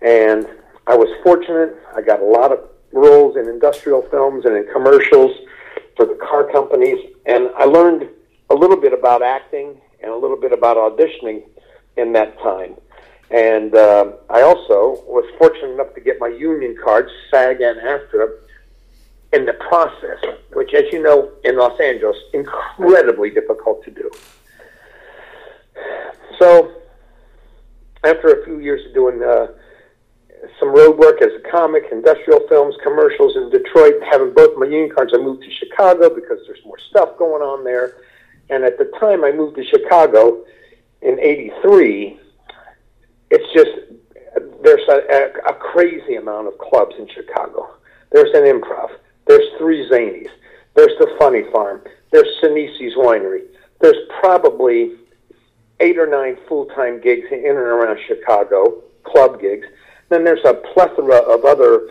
[0.01, 0.47] And
[0.85, 1.75] I was fortunate.
[1.95, 2.59] I got a lot of
[2.91, 5.31] roles in industrial films and in commercials
[5.97, 8.07] for the car companies, and I learned
[8.49, 11.43] a little bit about acting and a little bit about auditioning
[11.97, 12.75] in that time.
[13.31, 18.37] And uh, I also was fortunate enough to get my union cards, SAG and AFTRA,
[19.33, 20.19] in the process,
[20.53, 24.09] which, as you know, in Los Angeles, incredibly difficult to do.
[26.39, 26.71] So,
[28.03, 29.47] after a few years of doing uh,
[30.59, 33.95] some road work as a comic, industrial films, commercials in Detroit.
[34.09, 37.63] Having both my union cards, I moved to Chicago because there's more stuff going on
[37.63, 37.97] there.
[38.49, 40.43] And at the time I moved to Chicago
[41.01, 42.19] in '83,
[43.31, 43.71] it's just
[44.63, 47.75] there's a, a, a crazy amount of clubs in Chicago.
[48.11, 48.91] There's an improv.
[49.27, 50.29] There's three Zanies.
[50.75, 51.81] There's the Funny Firm.
[52.11, 53.43] There's Sinisi's Winery.
[53.79, 54.93] There's probably
[55.79, 59.67] eight or nine full-time gigs in and around Chicago, club gigs
[60.13, 61.89] then there's a plethora of other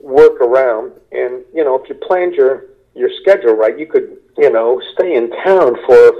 [0.00, 4.50] work around, and you know, if you planned your your schedule right, you could you
[4.50, 6.12] know stay in town for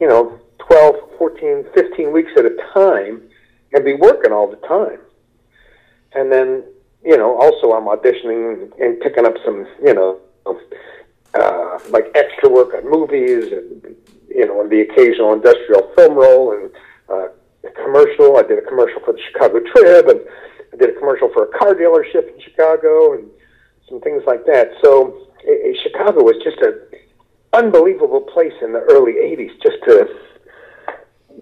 [0.00, 3.22] you know 12, 14, 15 weeks at a time
[3.72, 4.98] and be working all the time.
[6.12, 6.64] And then
[7.04, 10.20] you know, also I'm auditioning and picking up some you know
[11.34, 13.96] uh, like extra work on movies and
[14.28, 16.70] you know the occasional industrial film role and
[17.08, 17.28] uh,
[17.64, 18.36] a commercial.
[18.36, 20.20] I did a commercial for the Chicago Trib and
[20.72, 23.28] I did a commercial for a car dealership in Chicago and
[23.88, 24.70] some things like that.
[24.82, 26.80] So it, it, Chicago was just an
[27.52, 30.08] unbelievable place in the early '80s, just to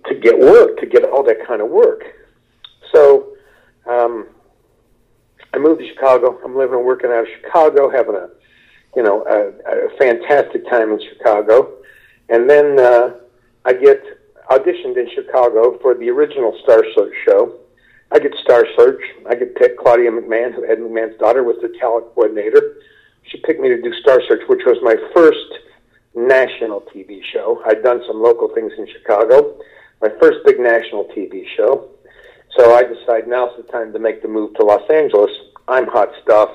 [0.06, 2.04] to get work, to get all that kind of work.
[2.92, 3.32] So
[3.86, 4.26] um,
[5.54, 6.38] I moved to Chicago.
[6.44, 8.28] I'm living and working out of Chicago, having a
[8.96, 11.74] you know a, a fantastic time in Chicago,
[12.28, 13.14] and then uh,
[13.64, 14.02] I get
[14.50, 17.58] auditioned in Chicago for the original Star Search show
[18.10, 19.02] I get Star Search.
[19.28, 19.78] I get picked.
[19.78, 22.76] Claudia McMahon, who Ed McMahon's daughter, was the talent coordinator.
[23.24, 25.46] She picked me to do Star Search, which was my first
[26.14, 27.62] national TV show.
[27.66, 29.58] I'd done some local things in Chicago.
[30.00, 31.90] My first big national TV show.
[32.56, 35.30] So I decide now's the time to make the move to Los Angeles.
[35.66, 36.50] I'm hot stuff.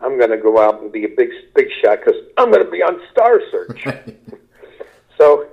[0.00, 2.70] I'm going to go out and be a big, big shot because I'm going to
[2.70, 3.86] be on Star Search.
[5.18, 5.46] so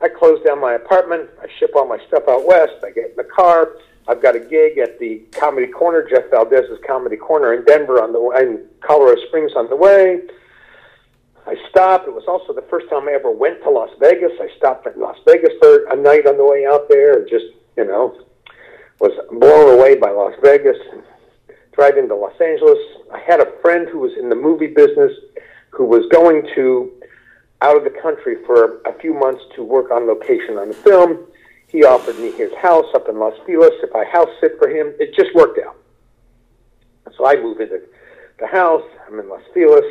[0.00, 1.30] I close down my apartment.
[1.40, 2.74] I ship all my stuff out west.
[2.84, 3.76] I get in the car.
[4.08, 8.12] I've got a gig at the Comedy Corner, Jeff Valdez's Comedy Corner in Denver on
[8.12, 10.20] the in Colorado Springs on the way.
[11.46, 12.08] I stopped.
[12.08, 14.32] It was also the first time I ever went to Las Vegas.
[14.40, 17.46] I stopped in Las Vegas for a night on the way out there, and just
[17.76, 18.16] you know
[19.00, 20.78] was blown away by Las Vegas.
[21.72, 22.78] Driving to Los Angeles,
[23.12, 25.12] I had a friend who was in the movie business
[25.70, 26.90] who was going to
[27.60, 31.26] out of the country for a few months to work on location on the film
[31.68, 34.94] he offered me his house up in Los Feliz if I house sit for him.
[34.98, 35.76] It just worked out.
[37.16, 37.80] So I move into
[38.38, 38.84] the house.
[39.06, 39.84] I'm in Los Feliz.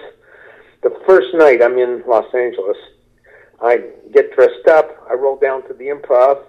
[0.84, 2.78] The first night I'm in Los Angeles,
[3.62, 5.06] I get dressed up.
[5.10, 6.42] I roll down to the improv.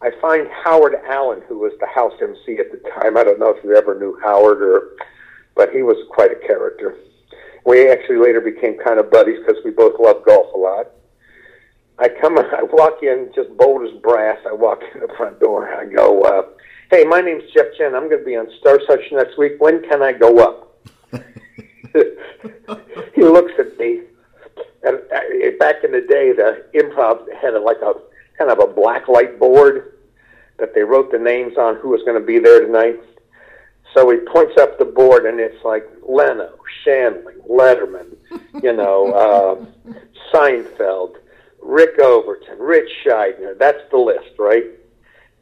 [0.00, 3.16] I find Howard Allen, who was the house MC at the time.
[3.16, 4.90] I don't know if you ever knew Howard, or
[5.56, 6.96] but he was quite a character.
[7.66, 10.90] We actually later became kind of buddies because we both loved golf a lot.
[11.98, 14.38] I come, I walk in just bold as brass.
[14.48, 15.68] I walk in the front door.
[15.74, 16.42] I go, uh,
[16.90, 17.96] "Hey, my name's Jeff Jena.
[17.96, 19.54] I'm going to be on Star Search next week.
[19.58, 20.64] When can I go up?"
[23.14, 24.02] he looks at me.
[24.84, 27.94] And uh, back in the day, the improv had like a
[28.38, 29.98] kind of a black light board
[30.58, 33.00] that they wrote the names on who was going to be there tonight.
[33.94, 38.16] So he points up the board, and it's like Leno, Shandling, Letterman,
[38.62, 39.64] you know, uh,
[40.32, 41.16] Seinfeld,
[41.62, 43.58] Rick Overton, Rich Scheidner.
[43.58, 44.64] That's the list, right?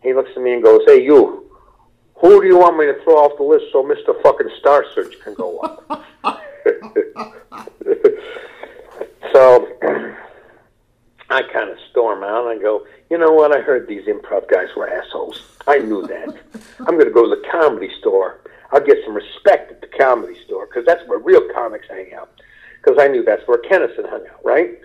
[0.03, 1.51] He looks at me and goes, "Hey, you,
[2.17, 5.19] who do you want me to throw off the list so Mister Fucking Star Search
[5.21, 6.05] can go up?"
[9.33, 9.69] so
[11.31, 13.53] I kind of storm out and I go, "You know what?
[13.53, 15.43] I heard these improv guys were assholes.
[15.67, 16.37] I knew that.
[16.81, 18.41] I'm going to go to the comedy store.
[18.73, 22.31] I'll get some respect at the comedy store because that's where real comics hang out."
[22.83, 24.79] Because I knew that's where Kinison hung out, right?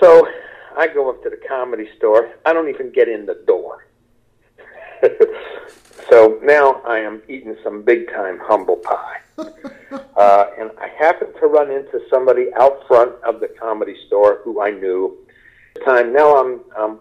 [0.00, 0.26] So
[0.76, 2.32] I go up to the comedy store.
[2.44, 3.86] I don't even get in the door.
[6.10, 9.20] so now I am eating some big time humble pie.
[10.24, 14.62] Uh, and I happened to run into somebody out front of the comedy store who
[14.62, 15.18] I knew.
[15.76, 16.98] At the time now, I'm I'm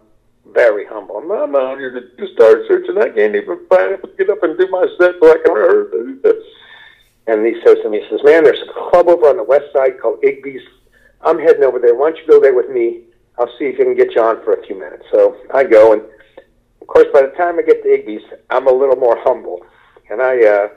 [0.52, 1.18] very humble.
[1.18, 4.18] I'm, I'm out here to do Star Search, and I can't even find it.
[4.18, 5.94] get up and do my set so I can rehearse.
[7.26, 9.72] And he says to me, he says, "Man, there's a club over on the west
[9.72, 10.62] side called Igby's.
[11.22, 11.96] I'm heading over there.
[11.96, 13.04] Why don't you go there with me?
[13.40, 15.94] I'll see if I can get you on for a few minutes." So I go,
[15.94, 16.02] and
[16.82, 19.66] of course, by the time I get to Igby's, I'm a little more humble,
[20.10, 20.68] and I uh,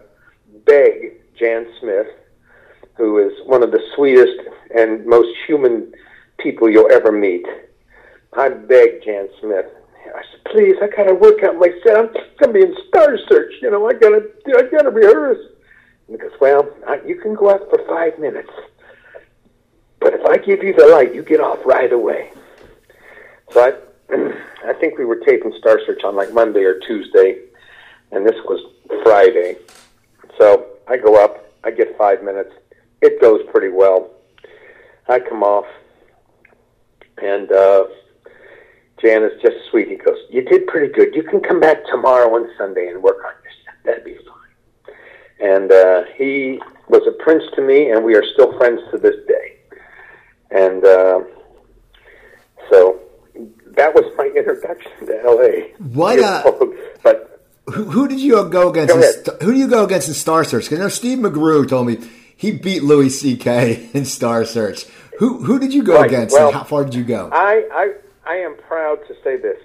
[0.64, 2.06] beg Jan Smith,
[2.96, 4.38] who is one of the sweetest
[4.74, 5.92] and most human
[6.38, 7.46] people you'll ever meet.
[8.32, 9.66] I begged Jan Smith.
[10.14, 11.96] I said, "Please, I gotta work out my set.
[11.96, 13.54] I'm gonna be in Star Search.
[13.60, 15.44] You know, I gotta, I gotta rehearse."
[16.08, 18.52] And he goes, "Well, I, you can go out for five minutes,
[20.00, 22.32] but if I give you the light, you get off right away."
[23.52, 24.14] So I,
[24.68, 27.40] I think we were taping Star Search on like Monday or Tuesday,
[28.12, 28.60] and this was
[29.02, 29.56] Friday.
[30.38, 32.52] So I go up, I get five minutes.
[33.02, 34.10] It goes pretty well.
[35.08, 35.66] I come off,
[37.22, 37.84] and uh,
[39.00, 39.88] Jan is just sweet.
[39.88, 41.14] He goes, "You did pretty good.
[41.14, 43.74] You can come back tomorrow and Sunday and work on your stuff.
[43.84, 44.96] That'd be fine."
[45.38, 49.16] And uh, he was a prince to me, and we are still friends to this
[49.28, 49.56] day.
[50.50, 51.20] And uh,
[52.70, 53.00] so
[53.76, 55.68] that was my introduction to LA.
[55.78, 56.18] What?
[56.18, 56.50] Uh,
[57.02, 58.94] but who, who did you go against?
[58.94, 59.46] Go in.
[59.46, 60.64] Who do you go against in Star Search?
[60.64, 61.98] Because I know Steve McGrew told me
[62.36, 63.90] he beat Louis C.K.
[63.94, 64.84] in Star Search.
[65.18, 66.34] Who who did you go Right, against?
[66.34, 67.30] well, and how far did you go?
[67.32, 67.94] I, I
[68.30, 69.58] I am proud to say this.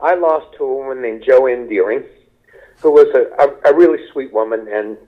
[0.00, 2.04] I lost to a woman named Joanne Deering,
[2.82, 4.98] who was a, a, a really sweet woman, and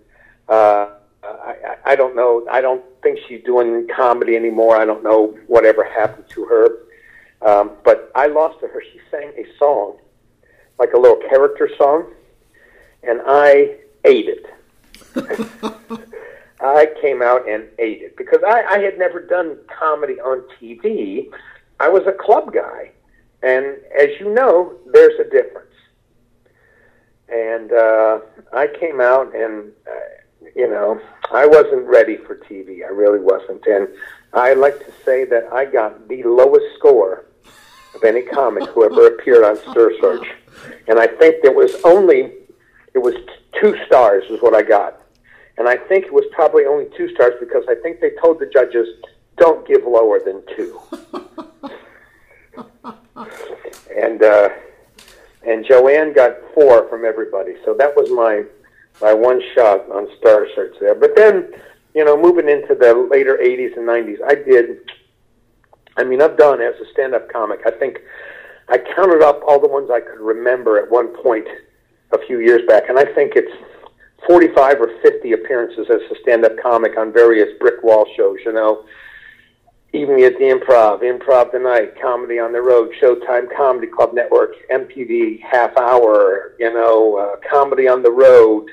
[0.48, 0.88] uh,
[1.22, 2.46] I, I I don't know.
[2.50, 4.76] I don't think she's doing comedy anymore.
[4.76, 6.68] I don't know whatever happened to her.
[7.42, 8.82] Um, but I lost to her.
[8.92, 9.98] She sang a song,
[10.78, 12.10] like a little character song,
[13.02, 14.46] and I ate it.
[16.60, 21.28] I came out and ate it because I, I had never done comedy on TV.
[21.78, 22.90] I was a club guy,
[23.42, 25.62] and as you know, there's a difference.
[27.28, 28.20] And uh,
[28.52, 31.00] I came out, and uh, you know,
[31.32, 32.84] I wasn't ready for TV.
[32.84, 33.88] I really wasn't, and
[34.32, 37.26] I like to say that I got the lowest score
[37.94, 40.26] of any comic who ever appeared on Star Search,
[40.88, 42.32] and I think there was only
[42.94, 43.14] it was
[43.60, 45.02] two stars is what I got.
[45.58, 48.46] And I think it was probably only two stars because I think they told the
[48.46, 48.86] judges,
[49.38, 50.80] don't give lower than two.
[53.96, 54.48] and uh,
[55.46, 57.54] and Joanne got four from everybody.
[57.64, 58.44] So that was my
[59.00, 60.94] my one shot on Star Search there.
[60.94, 61.52] But then,
[61.94, 64.90] you know, moving into the later 80s and 90s, I did.
[65.98, 67.60] I mean, I've done as a stand-up comic.
[67.66, 68.00] I think
[68.68, 71.46] I counted up all the ones I could remember at one point
[72.12, 73.52] a few years back, and I think it's
[74.26, 78.38] 45 or 50 appearances as a stand-up comic on various brick wall shows.
[78.44, 78.84] You know,
[79.92, 85.40] Evening at the Improv, Improv Tonight, Comedy on the Road, Showtime Comedy Club Network, MTV
[85.40, 86.54] Half Hour.
[86.58, 88.68] You know, uh, Comedy on the Road,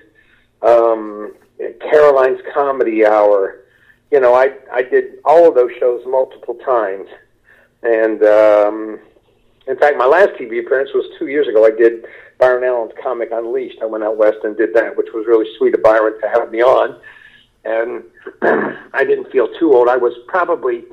[0.61, 1.33] um,
[1.79, 3.63] Caroline's Comedy Hour.
[4.11, 7.07] You know, I I did all of those shows multiple times,
[7.83, 8.99] and um,
[9.67, 11.65] in fact, my last TV appearance was two years ago.
[11.65, 12.05] I did
[12.39, 13.79] Byron Allen's Comic Unleashed.
[13.81, 16.51] I went out west and did that, which was really sweet of Byron to have
[16.51, 16.99] me on.
[17.65, 18.03] And
[18.93, 19.87] I didn't feel too old.
[19.87, 20.83] I was probably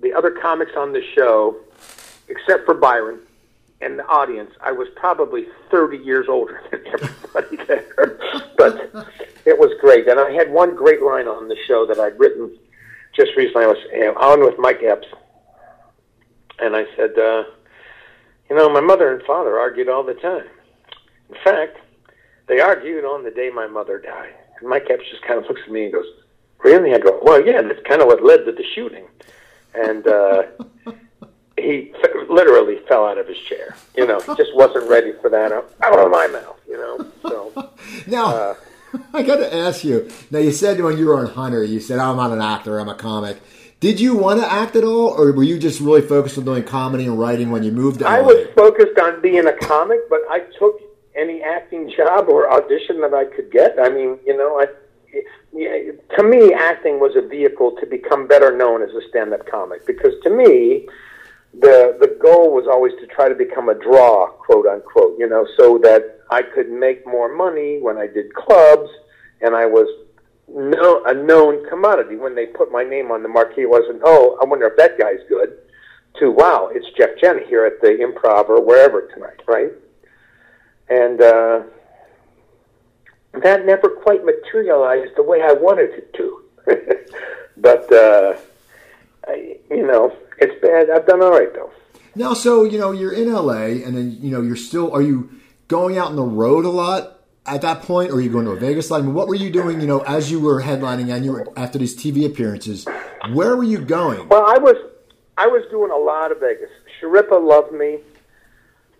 [0.00, 1.56] the other comics on the show,
[2.28, 3.20] except for Byron
[3.80, 4.52] and the audience.
[4.60, 8.18] I was probably 30 years older than everybody there.
[8.56, 8.90] but
[9.44, 10.08] it was great.
[10.08, 12.56] And I had one great line on the show that I'd written
[13.14, 13.64] just recently.
[13.64, 15.08] I was on with Mike Epps.
[16.60, 17.44] And I said, uh,
[18.48, 20.46] you know, my mother and father argued all the time.
[21.32, 21.78] In fact,
[22.46, 24.34] they argued on the day my mother died.
[24.60, 26.06] And Mike Epps just kind of looks at me and goes,
[26.62, 26.94] Really?
[26.94, 29.06] I go, Well, yeah, that's kind of what led to the shooting.
[29.74, 30.42] And uh,
[31.56, 33.74] he f- literally fell out of his chair.
[33.96, 37.06] You know, he just wasn't ready for that out out of my mouth, you know.
[37.22, 37.70] So,
[38.06, 38.54] Now, uh,
[39.14, 40.10] I got to ask you.
[40.30, 42.78] Now, you said when you were on Hunter, you said, "I'm not an actor.
[42.78, 43.40] I'm a comic."
[43.80, 46.62] Did you want to act at all, or were you just really focused on doing
[46.62, 50.20] comedy and writing when you moved to I was focused on being a comic, but
[50.30, 50.80] I took
[51.16, 53.76] any acting job or audition that I could get.
[53.78, 54.66] I mean, you know, I,
[56.16, 60.14] to me, acting was a vehicle to become better known as a stand-up comic because
[60.22, 60.88] to me,
[61.60, 65.46] the the goal was always to try to become a draw, quote unquote, you know,
[65.58, 68.88] so that I could make more money when I did clubs,
[69.42, 69.86] and I was
[70.48, 72.16] no, a known commodity.
[72.16, 75.20] When they put my name on the marquee, wasn't, oh, I wonder if that guy's
[75.28, 75.58] good,
[76.20, 79.72] to, wow, it's Jeff Jena here at the Improv or wherever tonight, right?
[80.92, 81.62] And uh,
[83.42, 86.42] that never quite materialized the way I wanted it to.
[87.56, 88.36] but uh,
[89.26, 90.90] I, you know, it's bad.
[90.90, 91.72] I've done all right though.
[92.14, 94.92] Now, so you know, you're in LA, and then you know, you're still.
[94.92, 95.30] Are you
[95.68, 98.50] going out on the road a lot at that point, or are you going to
[98.50, 99.00] a Vegas lot?
[99.00, 99.80] I mean, what were you doing?
[99.80, 102.86] You know, as you were headlining and you were after these TV appearances,
[103.32, 104.28] where were you going?
[104.28, 104.76] Well, I was,
[105.38, 106.68] I was doing a lot of Vegas.
[107.00, 108.00] Schirripa loved me,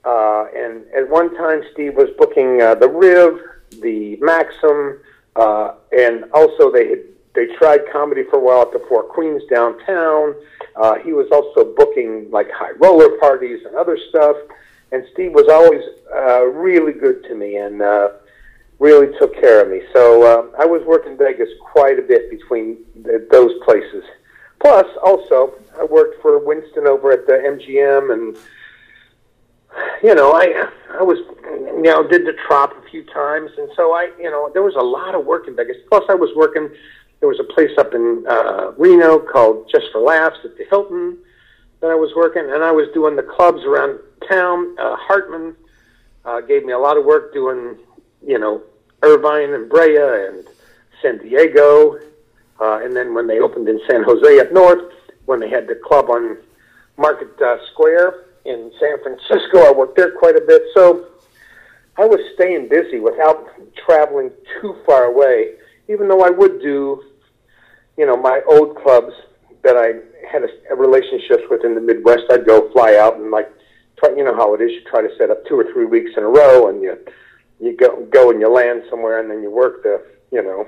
[0.04, 3.38] uh, and at one time, Steve was booking uh, the Riv,
[3.80, 4.98] the Maxim,
[5.36, 6.98] uh, and also they had
[7.34, 10.34] they tried comedy for a while at the Four Queens downtown.
[10.76, 14.36] Uh, he was also booking like high roller parties and other stuff.
[14.90, 15.82] And Steve was always
[16.14, 18.10] uh, really good to me and uh,
[18.78, 19.80] really took care of me.
[19.94, 24.04] So uh, I was working Vegas quite a bit between the, those places.
[24.60, 28.36] Plus, also, I worked for Winston over at the MGM, and
[30.02, 30.68] you know, I
[30.98, 31.18] I was
[31.48, 34.74] you know did the Trop a few times, and so I you know there was
[34.74, 35.76] a lot of work in Vegas.
[35.88, 36.70] Plus, I was working
[37.20, 41.18] there was a place up in uh, Reno called Just for Laughs at the Hilton
[41.80, 44.76] that I was working, and I was doing the clubs around town.
[44.76, 45.54] Uh, Hartman
[46.24, 47.76] uh, gave me a lot of work doing,
[48.26, 48.62] you know,
[49.02, 50.44] Irvine and Brea and
[51.00, 52.00] San Diego,
[52.60, 54.92] uh, and then when they opened in San Jose up north,
[55.26, 56.36] when they had the club on
[56.96, 60.62] Market uh, Square in San Francisco, I worked there quite a bit.
[60.74, 61.06] So
[61.96, 63.46] I was staying busy without
[63.86, 64.30] traveling
[64.60, 65.54] too far away,
[65.88, 67.02] even though I would do
[67.96, 69.12] you know, my old clubs
[69.62, 73.30] that I had a, a relationships with in the Midwest, I'd go fly out and
[73.30, 73.48] like,
[73.98, 74.70] try, you know how it is.
[74.72, 76.98] You try to set up two or three weeks in a row, and you
[77.60, 80.66] you go go and you land somewhere, and then you work the you know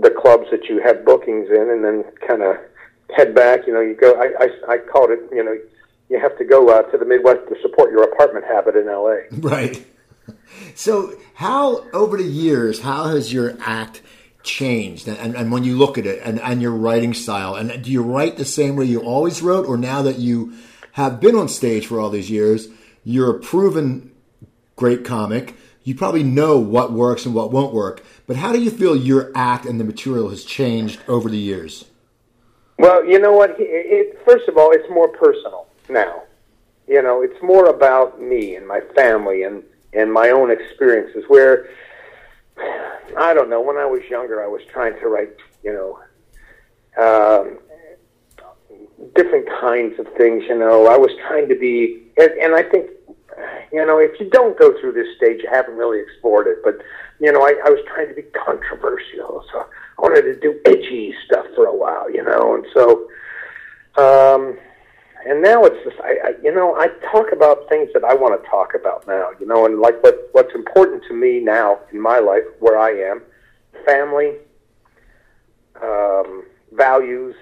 [0.00, 2.56] the clubs that you have bookings in, and then kind of
[3.16, 3.66] head back.
[3.66, 4.14] You know, you go.
[4.20, 5.20] I I, I called it.
[5.32, 5.56] You know,
[6.12, 9.22] you have to go uh, to the Midwest to support your apartment habit in L.A.
[9.32, 9.84] Right.
[10.74, 14.02] So, how over the years, how has your act
[14.42, 15.08] changed?
[15.08, 18.02] And, and when you look at it and, and your writing style and do you
[18.02, 19.66] write the same way you always wrote?
[19.66, 20.54] Or now that you
[20.92, 22.68] have been on stage for all these years
[23.04, 24.12] you're a proven
[24.76, 25.56] great comic.
[25.82, 28.04] You probably know what works and what won't work.
[28.26, 31.86] But how do you feel your act and the material has changed over the years?
[32.78, 33.50] Well you know what?
[33.58, 36.22] It, it, first of all it's more personal now
[36.88, 39.62] you know it's more about me and my family and
[39.92, 41.68] and my own experiences where
[43.16, 43.60] I don't know.
[43.60, 45.98] When I was younger, I was trying to write, you know,
[47.02, 47.58] um,
[49.14, 50.44] different kinds of things.
[50.48, 52.90] You know, I was trying to be, and, and I think,
[53.72, 56.58] you know, if you don't go through this stage, you haven't really explored it.
[56.64, 56.82] But
[57.20, 59.66] you know, I, I was trying to be controversial, so
[59.98, 62.10] I wanted to do edgy stuff for a while.
[62.10, 63.08] You know, and so.
[63.94, 64.56] Um,
[65.26, 68.40] and now it's just I, I you know I talk about things that I want
[68.40, 72.00] to talk about now you know and like what what's important to me now in
[72.00, 73.22] my life where I am
[73.86, 74.34] family
[75.82, 77.34] um, values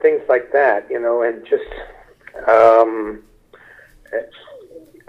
[0.00, 3.22] things like that you know and just um,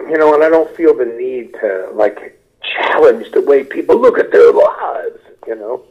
[0.00, 4.18] you know and I don't feel the need to like challenge the way people look
[4.18, 5.84] at their lives you know.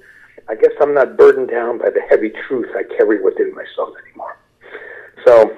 [0.49, 4.37] I guess I'm not burdened down by the heavy truth I carry within myself anymore
[5.25, 5.57] so,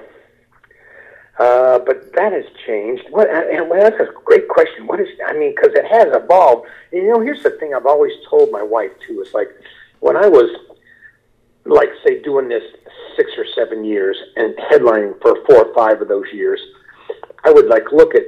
[1.38, 3.04] uh, but that has changed.
[3.10, 3.28] What?
[3.28, 4.86] And well, that's a great question.
[4.86, 5.08] What is?
[5.26, 6.66] I mean, because it has evolved.
[6.92, 9.20] And, you know, here's the thing I've always told my wife too.
[9.20, 9.48] It's like
[10.00, 10.48] when I was,
[11.64, 12.64] like, say, doing this
[13.16, 16.60] six or seven years and headlining for four or five of those years,
[17.44, 18.22] I would like look at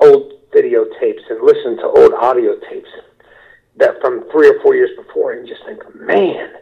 [0.00, 2.88] old videotapes and listen to old audio tapes
[3.76, 6.54] that from three or four years before and just think, man,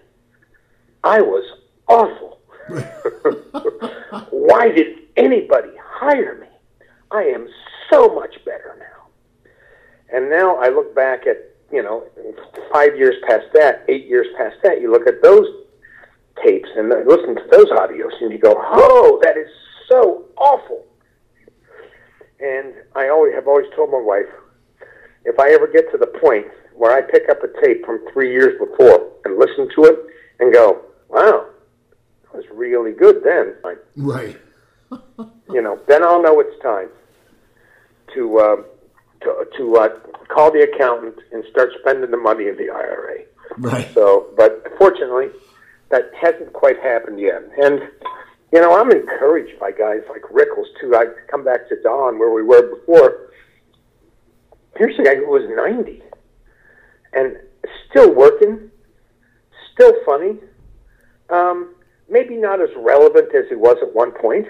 [1.04, 1.44] I was
[1.88, 2.38] awful.
[4.30, 6.46] Why did anybody hire me?
[7.10, 7.48] I am
[7.90, 8.86] so much better now.
[10.12, 11.38] And now I look back at,
[11.72, 12.04] you know,
[12.72, 15.46] five years past that, eight years past that, you look at those
[16.44, 19.48] tapes and listen to those audios and you go, oh, that is
[19.90, 20.84] so awful.
[22.40, 24.26] And I always have always told my wife,
[25.24, 28.32] if I ever get to the point where I pick up a tape from three
[28.32, 29.98] years before and listen to it
[30.40, 31.46] and go, wow,
[32.34, 33.54] was really good then.
[33.62, 33.78] Right.
[35.52, 36.88] you know, then I'll know it's time
[38.14, 38.56] to uh,
[39.22, 39.88] to to uh,
[40.28, 43.20] call the accountant and start spending the money in the IRA.
[43.58, 43.88] Right.
[43.94, 45.28] So, but fortunately,
[45.90, 47.42] that hasn't quite happened yet.
[47.62, 47.80] And
[48.52, 50.94] you know, I'm encouraged by guys like Rickles too.
[50.94, 53.30] I come back to Don where we were before.
[54.76, 56.02] Here's a guy who was 90
[57.12, 57.36] and
[57.88, 58.70] still working,
[59.72, 60.38] still funny.
[61.30, 61.74] Um,
[62.12, 64.46] maybe not as relevant as he was at one point,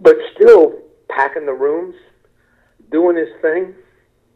[0.00, 1.94] but still packing the rooms,
[2.90, 3.74] doing his thing.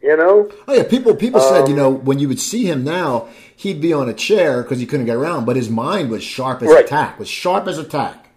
[0.00, 0.50] You know?
[0.66, 3.82] Oh yeah, people people um, said you know when you would see him now, he'd
[3.82, 6.70] be on a chair because he couldn't get around, but his mind was sharp as
[6.70, 6.86] right.
[6.86, 7.18] a tack.
[7.18, 8.28] Was sharp as a tack.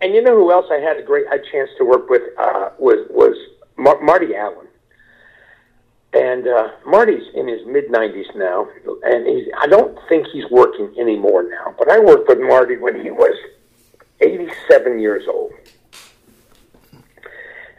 [0.00, 2.70] And you know who else I had a great a chance to work with uh,
[2.78, 3.36] was was
[3.76, 4.66] Mar- Marty Allen.
[6.14, 8.68] And uh, Marty's in his mid 90s now,
[9.02, 11.74] and he's, I don't think he's working anymore now.
[11.78, 13.34] But I worked with Marty when he was
[14.20, 15.52] 87 years old.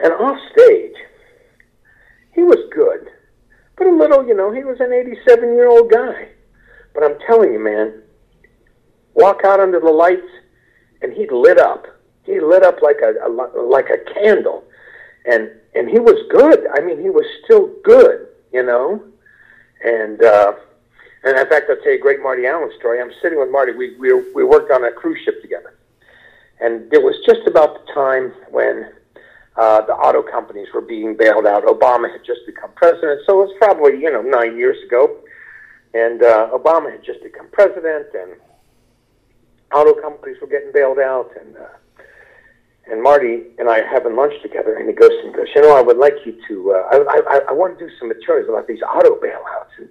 [0.00, 0.96] And off stage,
[2.32, 3.08] he was good,
[3.76, 6.28] but a little, you know, he was an 87 year old guy.
[6.92, 8.02] But I'm telling you, man,
[9.14, 10.26] walk out under the lights,
[11.02, 11.86] and he lit up.
[12.24, 13.30] He lit up like a, a
[13.62, 14.64] like a candle,
[15.24, 16.66] and and he was good.
[16.74, 19.02] I mean, he was still good, you know.
[19.82, 20.52] And uh,
[21.24, 23.00] and in fact, I'll tell you a great Marty Allen story.
[23.00, 23.72] I'm sitting with Marty.
[23.72, 25.74] We we we worked on a cruise ship together,
[26.60, 28.92] and it was just about the time when
[29.56, 31.64] uh, the auto companies were being bailed out.
[31.64, 35.18] Obama had just become president, so it was probably you know nine years ago,
[35.92, 38.32] and uh, Obama had just become president, and
[39.72, 41.66] auto companies were getting bailed out, and uh,
[42.90, 45.76] and Marty and I are having lunch together, and he goes and goes, you know,
[45.76, 48.66] I would like you to, uh, I, I, I want to do some materials about
[48.66, 49.88] these auto bailouts, and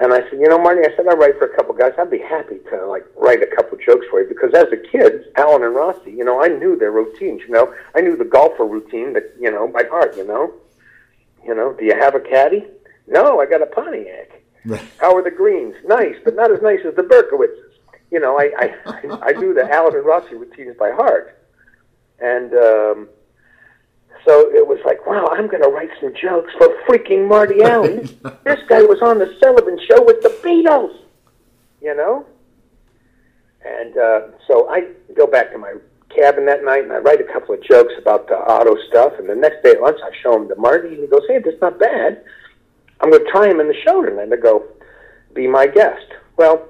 [0.00, 1.92] and I said, you know, Marty, I said I write for a couple guys.
[1.96, 5.26] I'd be happy to like write a couple jokes for you because as a kid,
[5.36, 7.42] Allen and Rossi, you know, I knew their routines.
[7.46, 10.16] You know, I knew the golfer routine that you know by heart.
[10.16, 10.52] You know,
[11.46, 12.64] you know, do you have a caddy?
[13.06, 14.42] No, I got a Pontiac.
[14.98, 15.76] How are the greens?
[15.86, 17.78] Nice, but not as nice as the Berkowitzes.
[18.10, 21.38] You know, I I I knew the Allen and Rossi routines by heart,
[22.20, 22.52] and.
[22.54, 23.08] um
[24.24, 28.08] so it was like, wow, I'm going to write some jokes for freaking Marty Allen.
[28.44, 30.96] this guy was on the Sullivan Show with the Beatles,
[31.82, 32.24] you know.
[33.64, 35.74] And uh, so I go back to my
[36.08, 39.12] cabin that night and I write a couple of jokes about the auto stuff.
[39.18, 41.38] And the next day at lunch, I show him to Marty, and he goes, "Hey,
[41.38, 42.24] that's not bad.
[43.00, 44.64] I'm going to try him in the show tonight." I go,
[45.34, 46.06] "Be my guest."
[46.36, 46.66] Well,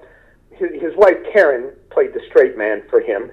[0.50, 3.30] his, his wife Karen played the straight man for him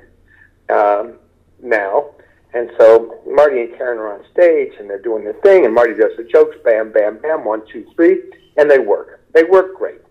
[0.69, 1.15] um,
[1.61, 2.11] now
[2.53, 5.93] and so Marty and Karen are on stage and they're doing their thing, and Marty
[5.93, 8.23] does the jokes, bam, bam, bam, one, two, three,
[8.57, 9.21] and they work.
[9.33, 10.01] They work great.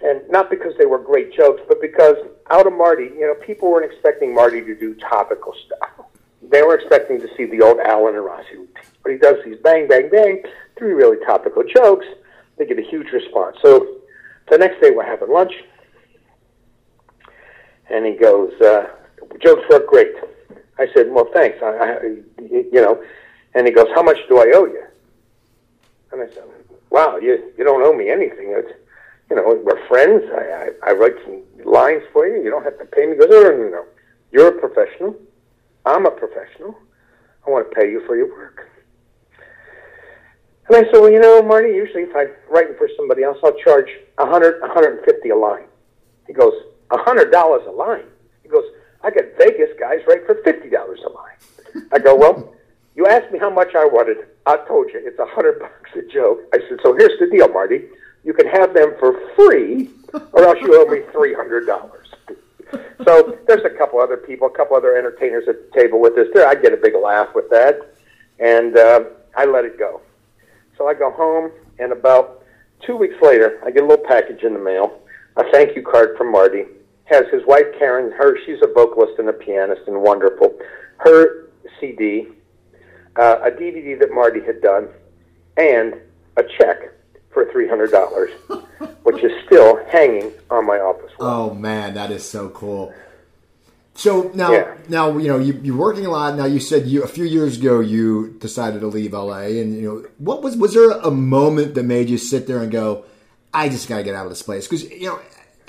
[0.00, 2.16] And not because they were great jokes, but because
[2.50, 6.06] out of Marty, you know, people weren't expecting Marty to do topical stuff.
[6.42, 8.74] They were expecting to see the old Allen and Rossi routine.
[9.02, 10.42] But he does these bang, bang, bang,
[10.78, 12.06] three really topical jokes.
[12.56, 13.58] They get a huge response.
[13.62, 13.98] So
[14.50, 15.52] the next day we're having lunch,
[17.90, 18.86] and he goes, uh,
[19.42, 20.14] jokes work great.
[20.80, 21.58] I said, well, thanks.
[21.62, 22.02] I, I,
[22.40, 23.02] you know,
[23.54, 24.84] and he goes, how much do I owe you?
[26.12, 26.44] And I said,
[26.88, 28.48] wow, you you don't owe me anything.
[28.48, 28.72] It's,
[29.28, 30.24] you know, we're friends.
[30.34, 32.42] I, I, I write some lines for you.
[32.42, 33.12] You don't have to pay me.
[33.12, 33.84] He goes, no, no, no, no.
[34.32, 35.14] You're a professional.
[35.84, 36.76] I'm a professional.
[37.46, 38.68] I want to pay you for your work.
[40.68, 43.58] And I said, well, you know, Marty, usually if I'm writing for somebody else, I'll
[43.58, 45.64] charge a hundred, a hundred and fifty a line.
[46.26, 46.54] He goes,
[46.90, 48.04] a hundred dollars a line.
[49.02, 51.86] I get Vegas guys right for fifty dollars a line.
[51.92, 52.54] I go, well,
[52.94, 54.18] you asked me how much I wanted.
[54.46, 56.40] I told you it's a hundred bucks a joke.
[56.52, 57.84] I said, so here's the deal, Marty.
[58.24, 59.90] You can have them for free,
[60.32, 62.08] or else you owe me three hundred dollars.
[63.04, 66.26] So there's a couple other people, a couple other entertainers at the table with us.
[66.34, 67.94] There, I get a big laugh with that,
[68.38, 69.04] and uh,
[69.36, 70.02] I let it go.
[70.76, 72.44] So I go home, and about
[72.82, 75.00] two weeks later, I get a little package in the mail,
[75.36, 76.66] a thank you card from Marty
[77.10, 78.12] has his wife Karen.
[78.12, 80.58] Her she's a vocalist and a pianist and wonderful.
[80.98, 81.48] Her
[81.78, 82.28] CD,
[83.16, 84.88] uh, a DVD that Marty had done,
[85.56, 85.94] and
[86.36, 86.92] a check
[87.32, 88.30] for three hundred dollars,
[89.02, 91.50] which is still hanging on my office wall.
[91.50, 92.94] Oh man, that is so cool.
[93.94, 94.74] So now, yeah.
[94.88, 96.36] now you know you, you're working a lot.
[96.36, 99.82] Now you said you a few years ago you decided to leave LA, and you
[99.82, 103.04] know what was was there a moment that made you sit there and go,
[103.52, 105.20] I just got to get out of this place because you know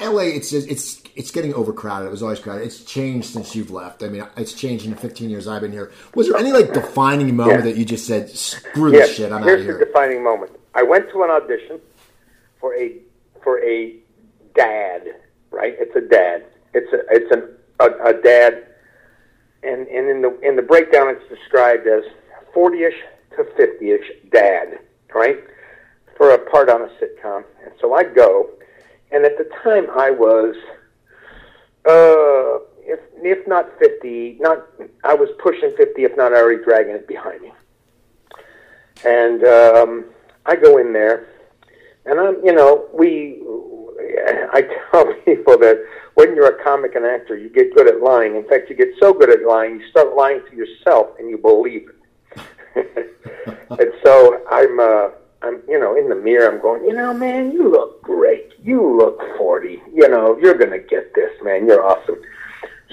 [0.01, 2.07] LA, it's just, it's it's getting overcrowded.
[2.07, 2.63] It was always crowded.
[2.65, 4.01] It's changed since you've left.
[4.03, 5.91] I mean, it's changed in the 15 years I've been here.
[6.15, 7.71] Was there any like defining moment yeah.
[7.71, 9.77] that you just said, "Screw this shit, I'm Here's out of here"?
[9.77, 10.51] the defining moment.
[10.73, 11.79] I went to an audition
[12.59, 12.97] for a
[13.43, 13.95] for a
[14.55, 15.15] dad.
[15.51, 15.75] Right?
[15.77, 16.45] It's a dad.
[16.73, 17.49] It's a it's an
[17.79, 18.67] a, a dad,
[19.63, 22.03] and and in the in the breakdown, it's described as
[22.55, 22.97] 40ish
[23.35, 24.79] to 50ish dad.
[25.13, 25.37] Right?
[26.17, 28.49] For a part on a sitcom, and so I go
[29.11, 30.55] and at the time I was,
[31.85, 34.65] uh, if if not fifty, not
[35.03, 37.51] I was pushing fifty, if not already dragging it behind me.
[39.05, 40.05] And um,
[40.45, 41.27] I go in there,
[42.05, 43.41] and I'm, you know, we.
[44.53, 45.85] I tell people that
[46.15, 48.35] when you're a comic and actor, you get good at lying.
[48.35, 51.37] In fact, you get so good at lying, you start lying to yourself, and you
[51.37, 51.89] believe
[52.75, 53.15] it.
[53.69, 54.79] and so I'm.
[54.79, 55.09] Uh,
[55.43, 58.00] I'm, you know, in the mirror, I'm going, you know, man, you look.
[58.63, 59.81] You look 40.
[59.93, 61.65] You know, you're going to get this, man.
[61.65, 62.21] You're awesome.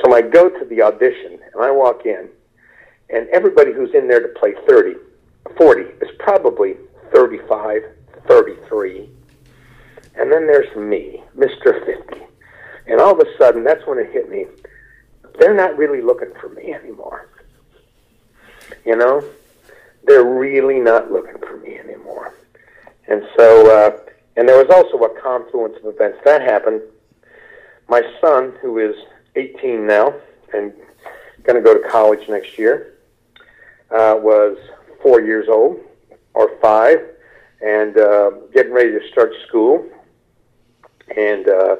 [0.03, 2.29] So I go to the audition and I walk in,
[3.11, 4.95] and everybody who's in there to play 30,
[5.57, 6.77] 40 is probably
[7.13, 7.83] 35,
[8.27, 9.09] 33.
[10.15, 11.85] And then there's me, Mr.
[11.85, 12.23] 50.
[12.87, 14.47] And all of a sudden, that's when it hit me.
[15.39, 17.29] They're not really looking for me anymore.
[18.85, 19.23] You know?
[20.05, 22.35] They're really not looking for me anymore.
[23.09, 24.08] And so, uh,
[24.39, 26.81] and there was also a confluence of events that happened.
[27.89, 28.95] My son, who is
[29.35, 30.15] 18 now
[30.55, 30.73] and
[31.43, 32.95] going to go to college next year,
[33.91, 34.57] uh, was
[35.03, 35.81] four years old
[36.35, 36.99] or five
[37.61, 39.85] and uh, getting ready to start school.
[41.17, 41.77] And uh,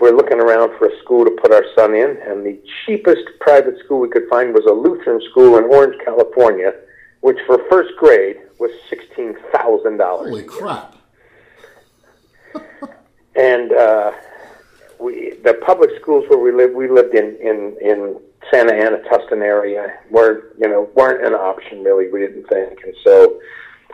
[0.00, 3.78] we're looking around for a school to put our son in, and the cheapest private
[3.82, 6.74] school we could find was a Lutheran school in Orange, California,
[7.20, 10.28] which for first grade was sixteen thousand dollars.
[10.30, 10.99] Holy crap!
[13.36, 14.12] And uh,
[14.98, 18.20] we, the public schools where we lived, we lived in in in
[18.50, 22.10] Santa Ana, Tustin area, weren't you know weren't an option really.
[22.10, 23.40] We didn't think, and so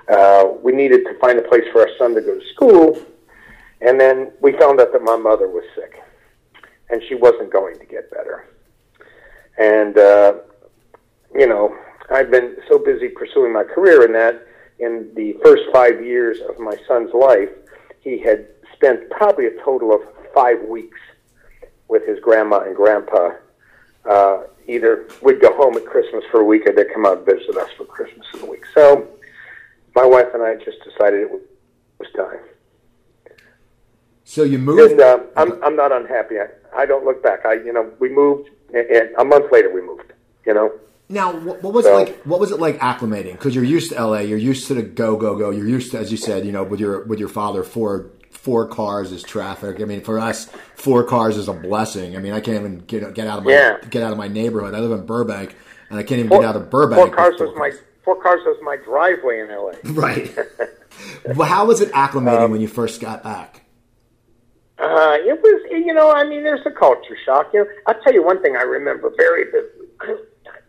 [0.09, 2.99] uh, we needed to find a place for our son to go to school.
[3.81, 6.03] And then we found out that my mother was sick,
[6.91, 8.49] and she wasn't going to get better.
[9.59, 10.35] And uh,
[11.35, 11.77] you know,
[12.11, 14.47] I've been so busy pursuing my career in that.
[14.79, 17.49] In the first five years of my son's life,
[18.07, 20.01] he had spent probably a total of
[20.33, 20.99] five weeks
[21.89, 23.31] with his grandma and grandpa.
[24.09, 27.27] Uh, either we'd go home at Christmas for a week, or they'd come out and
[27.27, 28.65] visit us for Christmas in a week.
[28.73, 29.09] So,
[29.97, 31.31] my wife and I just decided it
[31.99, 32.39] was time.
[34.23, 34.93] So you moved.
[34.93, 36.37] And, uh, I'm I'm not unhappy.
[36.39, 37.45] I, I don't look back.
[37.45, 40.13] I you know we moved, and, and a month later we moved.
[40.45, 40.73] You know.
[41.09, 42.23] Now, what, what was So- it like?
[42.25, 43.33] What was it like acclimating?
[43.33, 45.51] Because you're used to LA, you're used to the go go go.
[45.51, 48.67] You're used to, as you said, you know, with your with your father, four four
[48.69, 49.81] cars is traffic.
[49.81, 52.17] I mean, for us, four cars is a blessing.
[52.17, 53.79] I mean, I can't even get get out of my Yeah.
[53.89, 54.75] get out of my neighborhood.
[54.75, 55.55] I live in Burbank,
[55.91, 57.01] and I can't even Four, get out of Burbank.
[57.01, 57.71] four cars was my
[58.05, 59.77] four cars was my driveway in L.A.
[59.93, 60.37] right.
[61.37, 63.63] well, how was it acclimating when you first got back?
[64.79, 67.51] Uh, it was, you know, I mean, there's a culture shock.
[67.55, 69.87] You know, I'll tell you one thing I remember very vividly.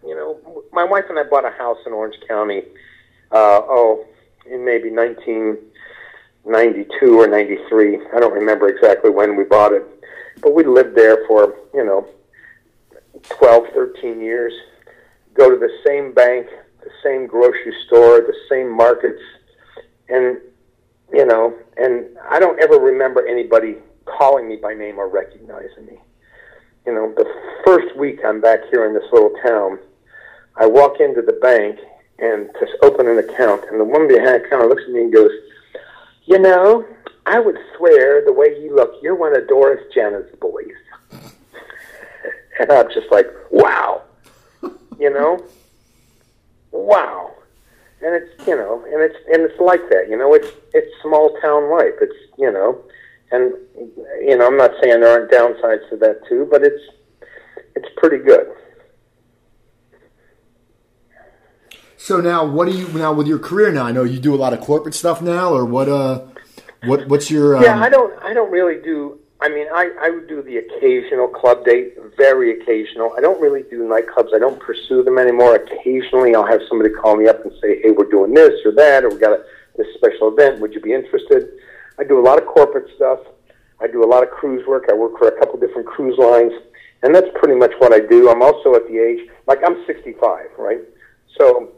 [0.06, 2.64] You know, my wife and I bought a house in Orange County.
[3.32, 4.06] Uh, oh,
[4.50, 8.00] in maybe 1992 or 93.
[8.16, 9.84] I don't remember exactly when we bought it,
[10.42, 12.08] but we lived there for you know
[13.24, 14.54] 12, 13 years.
[15.34, 16.48] Go to the same bank,
[16.82, 19.22] the same grocery store, the same markets,
[20.10, 20.38] and
[21.14, 23.76] you know, and I don't ever remember anybody
[24.06, 26.00] calling me by name or recognizing me.
[26.88, 27.26] You know, the
[27.66, 29.78] first week I'm back here in this little town,
[30.56, 31.80] I walk into the bank
[32.18, 35.14] and to open an account, and the woman behind the counter looks at me and
[35.14, 35.32] goes,
[36.24, 36.86] "You know,
[37.26, 40.78] I would swear the way you look, you're one of Doris Jennings' boys."
[42.60, 44.04] and I'm just like, "Wow,"
[44.98, 45.44] you know,
[46.72, 47.34] "Wow."
[48.02, 50.08] and it's you know, and it's and it's like that.
[50.10, 51.96] You know, it's it's small town life.
[52.00, 52.82] It's you know,
[53.32, 53.54] and
[54.22, 56.82] you know, I'm not saying there aren't downsides to that too, but it's
[57.76, 58.48] it's pretty good.
[61.98, 63.86] So now, what do you now with your career now?
[63.86, 65.90] I know you do a lot of corporate stuff now, or what?
[65.90, 66.26] Uh,
[66.84, 67.58] what what's your?
[67.58, 69.20] Um, Yeah, I don't I don't really do.
[69.42, 73.14] I mean, I I would do the occasional club date, very occasional.
[73.18, 74.34] I don't really do nightclubs.
[74.34, 75.56] I don't pursue them anymore.
[75.56, 79.04] Occasionally, I'll have somebody call me up and say, "Hey, we're doing this or that,
[79.04, 79.44] or we got a,
[79.76, 80.62] this special event.
[80.62, 81.50] Would you be interested?"
[82.00, 83.20] I do a lot of corporate stuff.
[83.80, 84.86] I do a lot of cruise work.
[84.90, 86.54] I work for a couple different cruise lines,
[87.04, 88.30] and that's pretty much what I do.
[88.30, 90.82] I'm also at the age, like I'm 65, right?
[91.38, 91.72] So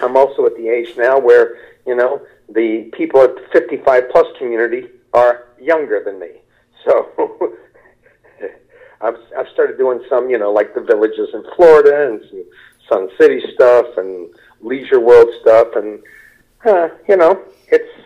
[0.00, 1.56] I'm also at the age now where
[1.86, 6.30] you know the people at the 55 plus community are younger than me.
[6.84, 7.48] So
[9.00, 12.44] I've I've started doing some you know like the villages in Florida and some
[12.88, 14.28] Sun City stuff and
[14.60, 16.02] Leisure World stuff and
[16.64, 18.05] uh, you know it's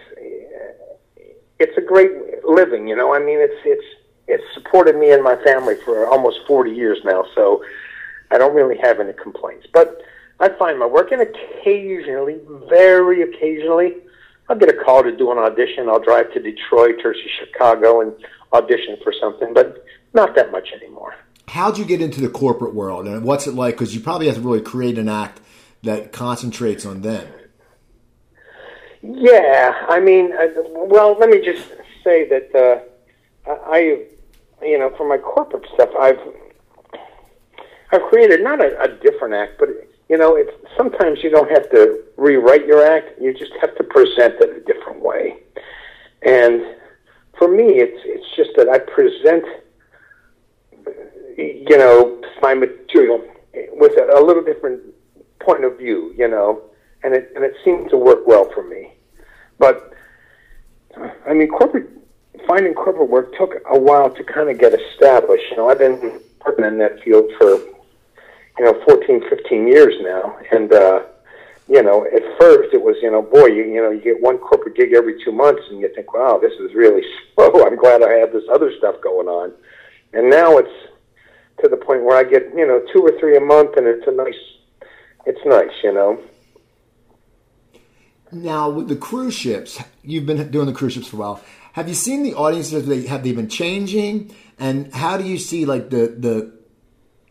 [1.61, 2.11] it's a great
[2.45, 2.89] living.
[2.89, 3.87] You know I mean it's it's
[4.27, 7.25] it's supported me and my family for almost 40 years now.
[7.35, 7.65] So
[8.31, 10.03] I don't really have any complaints, but.
[10.43, 12.41] I find my work, and occasionally,
[12.71, 13.97] very occasionally,
[14.49, 15.87] I'll get a call to do an audition.
[15.91, 18.15] I'll drive to Detroit or to Chicago and
[18.55, 19.85] audition for something, but
[20.15, 21.15] not that much anymore.
[21.49, 23.75] how'd you get into the corporate world, and what's it like?
[23.75, 25.41] Because you probably have to really create an act
[25.83, 27.29] that concentrates on them.
[29.03, 31.67] Yeah, I mean, uh, well, let me just
[32.05, 34.05] say that uh, I,
[34.63, 36.21] you know, for my corporate stuff, I've
[37.93, 39.69] I've created not a, a different act, but
[40.09, 43.21] you know, it's sometimes you don't have to rewrite your act.
[43.21, 45.39] You just have to present it a different way.
[46.23, 46.63] And
[47.39, 49.45] for me, it's it's just that I present,
[51.39, 53.25] you know, my material
[53.73, 54.83] with a, a little different
[55.41, 56.70] point of view, you know,
[57.03, 58.93] and it and it seemed to work well for me.
[59.59, 59.93] But
[61.27, 61.89] I mean, corporate
[62.47, 65.45] finding corporate work took a while to kind of get established.
[65.51, 70.39] You know, I've been working in that field for you know 14, 15 years now,
[70.51, 71.03] and uh,
[71.69, 74.39] you know, at first it was you know, boy, you you know, you get one
[74.39, 77.03] corporate gig every two months, and you think, wow, this is really
[77.35, 77.65] slow.
[77.65, 79.53] I'm glad I have this other stuff going on,
[80.13, 80.89] and now it's
[81.63, 84.07] to the point where I get you know two or three a month, and it's
[84.07, 84.35] a nice,
[85.27, 86.21] it's nice, you know.
[88.33, 91.45] Now with the cruise ships, you've been doing the cruise ships for a while.
[91.73, 92.73] Have you seen the audiences?
[92.73, 94.35] Have they, have they been changing?
[94.59, 96.53] And how do you see like the the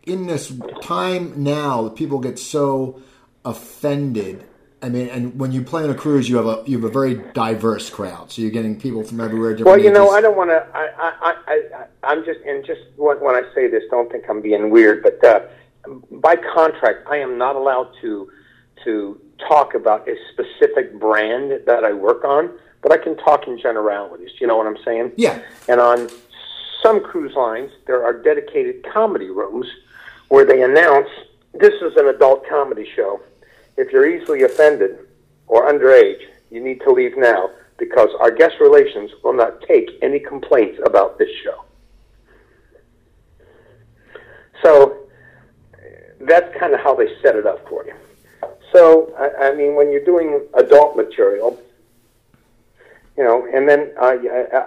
[0.04, 3.02] in this time now people get so
[3.44, 4.44] offended?
[4.82, 6.92] I mean, and when you play on a cruise, you have a you have a
[6.92, 9.56] very diverse crowd, so you're getting people from everywhere.
[9.60, 10.66] Well, you know, I don't want to.
[10.74, 14.40] I, I, I, I'm just and just when, when I say this, don't think I'm
[14.40, 15.40] being weird, but uh,
[16.10, 18.30] by contract, I am not allowed to
[18.84, 22.50] to talk about a specific brand that I work on,
[22.82, 24.30] but I can talk in generalities.
[24.40, 25.12] You know what I'm saying?
[25.16, 25.40] Yeah.
[25.68, 26.08] And on
[26.82, 29.66] some cruise lines, there are dedicated comedy rooms
[30.28, 31.08] where they announce
[31.54, 33.20] this is an adult comedy show.
[33.76, 34.98] If you're easily offended
[35.46, 36.20] or underage,
[36.50, 41.18] you need to leave now because our guest relations will not take any complaints about
[41.18, 41.64] this show.
[44.62, 44.98] So
[46.20, 47.94] that's kind of how they set it up for you.
[48.72, 51.60] So, I, I mean, when you're doing adult material,
[53.16, 54.16] you know, and then uh,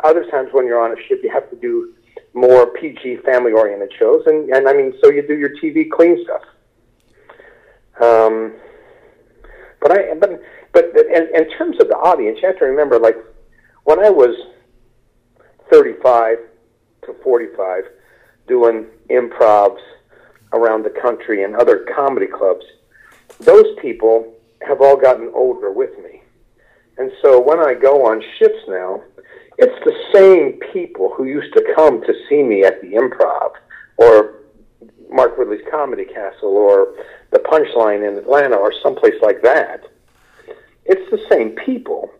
[0.03, 1.93] other times when you're on a ship, you have to do
[2.33, 6.41] more PG family-oriented shows, and and I mean, so you do your TV clean stuff.
[8.01, 8.53] Um,
[9.79, 10.41] but I, but
[10.71, 13.15] but in, in terms of the audience, you have to remember, like
[13.83, 14.35] when I was
[15.71, 16.37] 35
[17.05, 17.83] to 45,
[18.47, 19.81] doing improvs
[20.53, 22.65] around the country and other comedy clubs
[23.39, 26.21] those people have all gotten older with me.
[26.97, 29.01] And so when I go on ships now,
[29.57, 33.51] it's the same people who used to come to see me at the improv
[33.97, 34.35] or
[35.09, 36.95] Mark Ridley's Comedy Castle or
[37.31, 39.83] the Punchline in Atlanta or someplace like that.
[40.85, 42.11] It's the same people.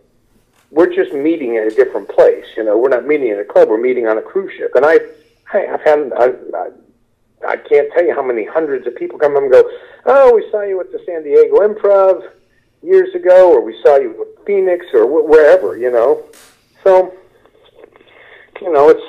[0.72, 2.46] We're just meeting at a different place.
[2.56, 3.70] You know, we're not meeting in a club.
[3.70, 4.72] We're meeting on a cruise ship.
[4.76, 5.00] And I,
[5.54, 6.70] I I've had I,
[7.46, 9.64] I can't tell you how many hundreds of people come and go,
[10.06, 12.30] oh, we saw you at the San Diego Improv
[12.82, 16.24] years ago, or we saw you at Phoenix, or wh- wherever, you know.
[16.84, 17.14] So,
[18.62, 19.02] you know, it's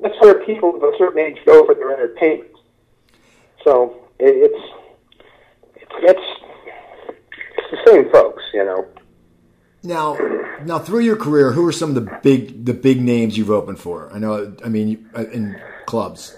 [0.00, 2.50] that's where people of a certain age go for their entertainment.
[3.64, 4.74] So it, it's
[6.02, 6.20] it's
[7.58, 8.86] it's the same folks, you know.
[9.82, 10.16] Now,
[10.64, 13.78] now through your career, who are some of the big the big names you've opened
[13.78, 14.10] for?
[14.12, 16.36] I know, I mean, uh, in clubs.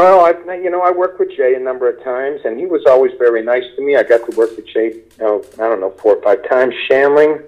[0.00, 2.86] Well, I, you know, I worked with Jay a number of times, and he was
[2.86, 3.96] always very nice to me.
[3.96, 6.72] I got to work with Jay, you know, I don't know, four or five times.
[6.88, 7.44] Shandling.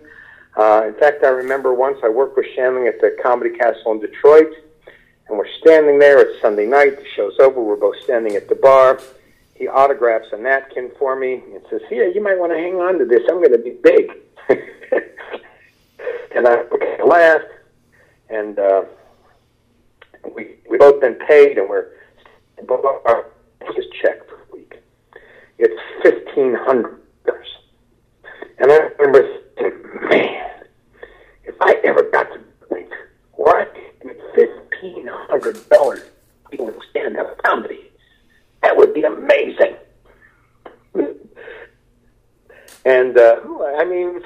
[0.55, 4.01] Uh, in fact, I remember once I worked with Shandling at the Comedy Castle in
[4.01, 4.53] Detroit,
[5.29, 6.21] and we're standing there.
[6.21, 6.99] It's Sunday night.
[6.99, 7.59] The show's over.
[7.59, 9.01] We're both standing at the bar.
[9.55, 12.99] He autographs a napkin for me and says, "Here, you might want to hang on
[12.99, 13.23] to this.
[13.31, 14.13] I'm going to be big."
[16.37, 16.65] and I
[17.03, 17.47] laughed,
[18.29, 18.83] and uh,
[20.37, 21.87] we we both been paid, and we're
[22.71, 23.27] our
[23.61, 24.83] biggest check per week.
[25.59, 27.47] It's fifteen hundred dollars.
[28.59, 30.65] And I remember thinking, man,
[31.45, 32.39] if I ever got to
[32.69, 32.91] point
[33.35, 33.65] where I
[34.03, 36.03] get fifteen hundred dollars
[36.51, 37.91] doing stand up comedy,
[38.63, 39.77] that would be amazing.
[42.85, 43.41] and uh,
[43.79, 44.21] I mean,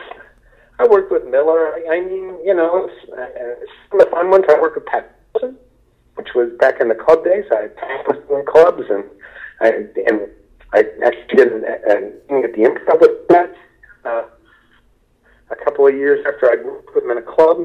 [0.78, 1.74] I worked with Miller.
[1.90, 4.44] I, mean, you know, some of the fun ones.
[4.48, 5.58] I worked with Pat Wilson
[6.16, 7.44] which was back in the club days.
[7.50, 9.04] I practiced in clubs, and
[9.60, 9.68] I
[10.06, 10.28] and
[10.72, 13.54] I actually did an, an at the improv with that
[14.04, 14.24] uh,
[15.50, 17.58] a couple of years after I worked with him in a club,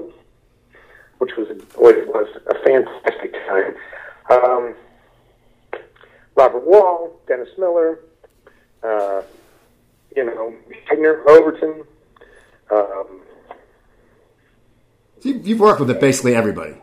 [1.18, 3.76] which was which was a fantastic time.
[4.30, 4.76] Um,
[6.36, 8.00] Robert Wuhl, Dennis Miller,
[8.84, 9.22] uh,
[10.16, 10.54] you know,
[10.90, 11.84] Wagner, Overton.
[12.70, 13.22] Um,
[15.24, 16.76] You've worked with basically everybody.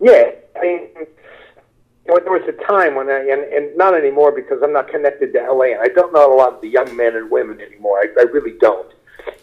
[0.00, 0.88] Yeah, I mean,
[2.06, 5.52] there was a time when I, and, and not anymore because I'm not connected to
[5.52, 7.98] LA, and I don't know a lot of the young men and women anymore.
[7.98, 8.90] I, I really don't.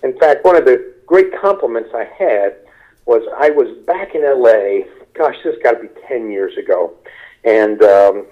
[0.04, 2.56] In fact, one of the great compliments I had
[3.06, 4.88] was I was back in LA.
[5.14, 6.94] Gosh, this got to be ten years ago,
[7.44, 8.26] and um,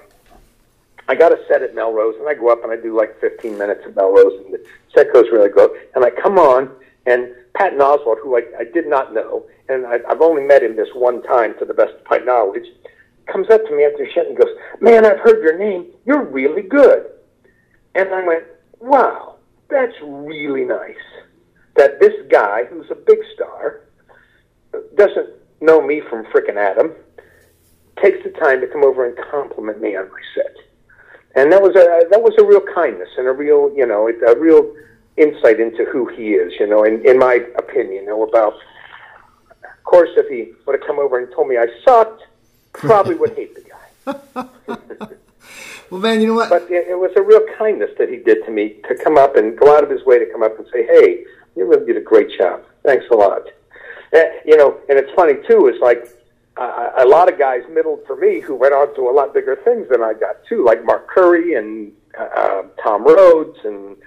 [1.07, 3.57] I got a set at Melrose, and I go up and I do like 15
[3.57, 5.69] minutes at Melrose, and the set goes really good.
[5.93, 6.71] And I come on,
[7.05, 10.75] and Patton Oswalt, who I, I did not know, and I, I've only met him
[10.75, 12.65] this one time to the best of my knowledge,
[13.25, 15.87] comes up to me after show and goes, "Man, I've heard your name.
[16.05, 17.07] You're really good."
[17.95, 18.43] And I went,
[18.79, 19.35] "Wow,
[19.69, 20.95] that's really nice."
[21.75, 23.81] That this guy, who's a big star,
[24.95, 25.29] doesn't
[25.61, 26.93] know me from frickin' Adam,
[28.01, 30.55] takes the time to come over and compliment me on my set
[31.35, 34.39] and that was a that was a real kindness and a real you know a
[34.39, 34.73] real
[35.17, 36.53] insight into who he is.
[36.59, 38.53] You know, in in my opinion, you know about.
[39.85, 42.23] Of course, if he would have come over and told me I sucked,
[42.73, 44.75] probably would hate the guy.
[45.91, 46.49] well, man, you know what?
[46.49, 49.35] But it, it was a real kindness that he did to me to come up
[49.35, 51.23] and go out of his way to come up and say, "Hey,
[51.55, 52.63] you really did a great job.
[52.83, 53.43] Thanks a lot."
[54.11, 55.67] Uh, you know, and it's funny too.
[55.67, 56.09] Is like
[56.57, 59.55] uh, a lot of guys middled for me who went on to a lot bigger
[59.57, 63.97] things than I got too, like Mark Curry and uh, Tom Rhodes and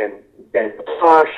[0.00, 0.14] and
[0.52, 1.28] Ben Tosh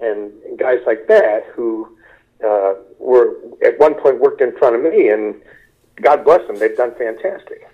[0.00, 1.96] and, and guys like that who
[2.44, 5.34] uh, were at one point worked in front of me, and
[6.00, 7.66] God bless them, they've done fantastic.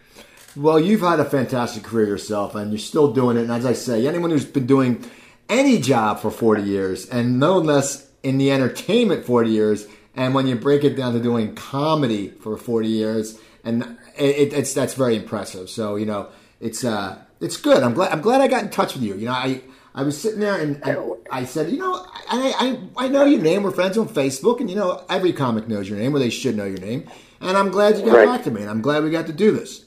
[0.56, 3.42] Well, you've had a fantastic career yourself, and you're still doing it.
[3.42, 5.04] And as I say, anyone who's been doing
[5.48, 10.46] any job for 40 years, and no less in the entertainment 40 years, and when
[10.46, 15.16] you break it down to doing comedy for 40 years, and it, it's that's very
[15.16, 15.68] impressive.
[15.68, 16.28] So you know,
[16.60, 17.82] it's uh, it's good.
[17.82, 19.14] I'm glad I'm glad I got in touch with you.
[19.16, 19.60] You know, I
[19.96, 23.40] I was sitting there and, and I said, you know, I, I I know your
[23.40, 23.62] name.
[23.62, 26.54] We're friends on Facebook, and you know, every comic knows your name, or they should
[26.54, 27.10] know your name.
[27.40, 28.26] And I'm glad you got right.
[28.26, 29.86] back to me, and I'm glad we got to do this.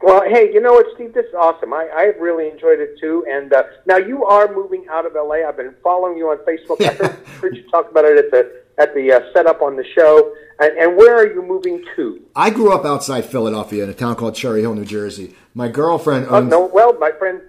[0.00, 1.12] Well, hey, you know what, Steve?
[1.12, 1.72] This is awesome.
[1.72, 3.24] I, I really enjoyed it too.
[3.28, 5.48] And uh, now you are moving out of LA.
[5.48, 6.80] I've been following you on Facebook.
[6.86, 9.84] I heard, heard you talk about it at the at the uh, setup on the
[9.84, 10.34] show.
[10.60, 12.20] And, and, where are you moving to?
[12.36, 15.34] I grew up outside Philadelphia in a town called Cherry Hill, New Jersey.
[15.52, 16.52] My girlfriend owns.
[16.52, 17.40] Oh, no, well, my friend.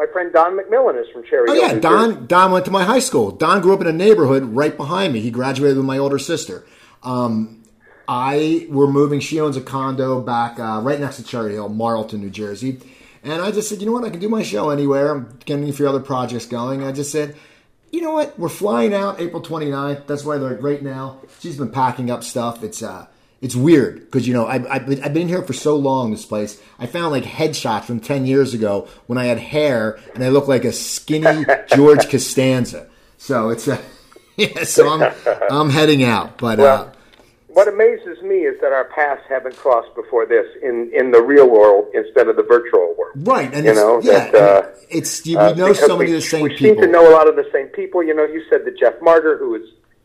[0.00, 1.62] My friend Don McMillan is from Cherry oh, Hill.
[1.62, 2.14] yeah, New Don.
[2.14, 2.26] Jersey.
[2.26, 3.32] Don went to my high school.
[3.32, 5.20] Don grew up in a neighborhood right behind me.
[5.20, 6.64] He graduated with my older sister.
[7.02, 7.64] Um,
[8.08, 9.20] I were moving.
[9.20, 12.80] She owns a condo back uh, right next to Cherry Hill, Marlton, New Jersey.
[13.22, 14.04] And I just said, you know what?
[14.04, 15.14] I can do my show anywhere.
[15.14, 16.82] I'm getting a few other projects going.
[16.82, 17.36] I just said,
[17.92, 18.38] you know what?
[18.38, 20.06] We're flying out April 29th.
[20.06, 21.20] That's why they're right now.
[21.40, 22.64] She's been packing up stuff.
[22.64, 23.06] It's uh,
[23.40, 26.10] it's weird because you know I, I, I've been here for so long.
[26.10, 30.22] This place, I found like headshots from 10 years ago when I had hair and
[30.22, 32.88] I looked like a skinny George Costanza.
[33.18, 33.80] So it's a
[34.36, 34.64] yeah.
[34.64, 35.14] So I'm
[35.50, 36.58] I'm heading out, but.
[36.58, 36.92] Well, uh,
[37.52, 41.50] what amazes me is that our paths haven't crossed before this in, in the real
[41.50, 43.26] world instead of the virtual world.
[43.26, 46.16] Right, and you know yeah, that, uh, it's you, we uh, know so many we,
[46.16, 46.62] of the same we people.
[46.62, 48.04] We seem to know a lot of the same people.
[48.04, 49.62] You know, you said that Jeff Martyr, who was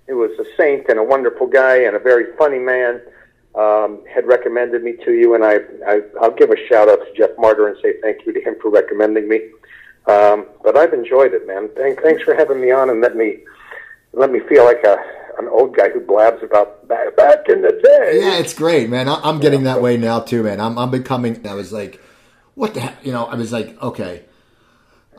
[0.07, 2.99] who was a saint and a wonderful guy and a very funny man,
[3.57, 7.13] um, had recommended me to you, and I, I I'll give a shout out to
[7.15, 9.49] Jeff Martyr and say thank you to him for recommending me.
[10.07, 11.69] Um, but I've enjoyed it, man.
[11.75, 13.39] Thank, thanks for having me on and let me
[14.13, 14.97] let me feel like a
[15.37, 18.19] an old guy who blabs about back, back in the day.
[18.21, 19.09] Yeah, it's great, man.
[19.09, 20.61] I, am getting that way now too, man.
[20.61, 21.45] I'm, I'm becoming.
[21.47, 22.01] I was like,
[22.55, 23.05] what the heck?
[23.05, 24.23] You know, I was like, okay,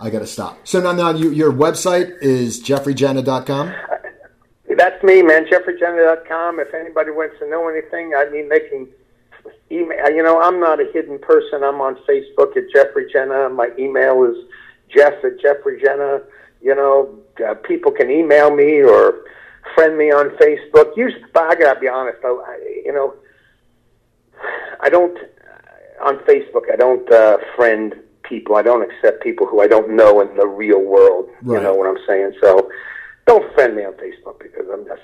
[0.01, 0.66] I got to stop.
[0.66, 3.74] So now, now you, your website is jeffreyjenna.com.
[4.77, 5.47] That's me, man.
[5.47, 6.61] Jeffreyjenna.com.
[6.61, 8.89] If anybody wants to know anything, I mean, they can
[9.70, 10.11] email.
[10.11, 11.64] You know, I'm not a hidden person.
[11.64, 13.49] I'm on Facebook at Jeffrey Jena.
[13.49, 14.37] My email is
[14.95, 16.20] jeff at Jeffrey Jena.
[16.61, 19.24] You know, uh, people can email me or
[19.74, 20.97] friend me on Facebook.
[20.97, 22.43] Usually, but I gotta be honest, though.
[22.43, 23.14] I, you know,
[24.81, 25.18] I don't
[26.05, 26.70] on Facebook.
[26.72, 28.57] I don't uh, friend people.
[28.57, 31.29] I don't accept people who I don't know in the real world.
[31.43, 31.59] Right.
[31.59, 32.35] You know what I'm saying?
[32.41, 32.70] So,
[33.27, 35.03] don't friend me on Facebook because I'm just.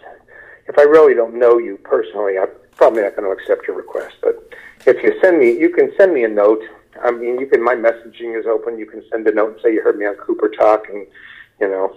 [0.68, 4.14] If I really don't know you personally, I'm probably not going to accept your request.
[4.22, 4.54] But
[4.86, 6.62] if you send me, you can send me a note.
[7.02, 7.62] I mean, you can.
[7.64, 8.78] My messaging is open.
[8.78, 11.06] You can send a note and say you heard me on Cooper Talk, and
[11.60, 11.96] you know,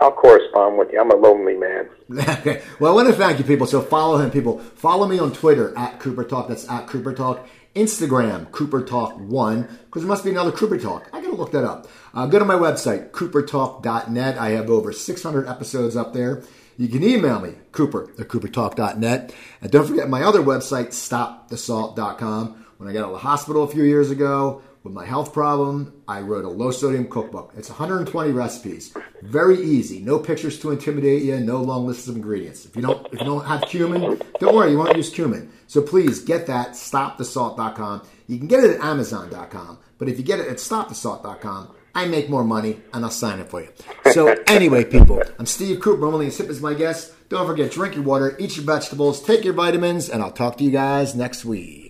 [0.00, 1.00] I'll correspond with you.
[1.00, 1.88] I'm a lonely man.
[2.28, 2.62] okay.
[2.78, 3.66] Well, I want to thank you, people.
[3.66, 4.58] So follow him, people.
[4.58, 6.48] Follow me on Twitter at Cooper Talk.
[6.48, 7.48] That's at Cooper Talk.
[7.74, 11.08] Instagram, Cooper Talk One, because there must be another Cooper Talk.
[11.12, 11.88] I gotta look that up.
[12.12, 14.38] Uh, go to my website, coopertalk.net.
[14.38, 16.42] I have over 600 episodes up there.
[16.76, 19.34] You can email me, Cooper at coopertalk.net.
[19.60, 22.66] And don't forget my other website, stopthesalt.com.
[22.78, 25.94] When I got out of the hospital a few years ago, with my health problem,
[26.06, 27.54] I wrote a low sodium cookbook.
[27.56, 28.94] It's 120 recipes.
[29.22, 30.00] Very easy.
[30.00, 32.66] No pictures to intimidate you, no long lists of ingredients.
[32.66, 35.50] If you don't if you don't have cumin, don't worry, you won't use cumin.
[35.74, 38.02] So please get that stopthesalt.com.
[38.28, 42.30] You can get it at amazon.com, but if you get it at stopthesalt.com, I make
[42.30, 43.70] more money and I'll sign it for you.
[44.12, 46.06] So anyway, people, I'm Steve Cooper.
[46.06, 47.12] Only sip as my guest.
[47.28, 50.64] Don't forget, drink your water, eat your vegetables, take your vitamins, and I'll talk to
[50.64, 51.83] you guys next week.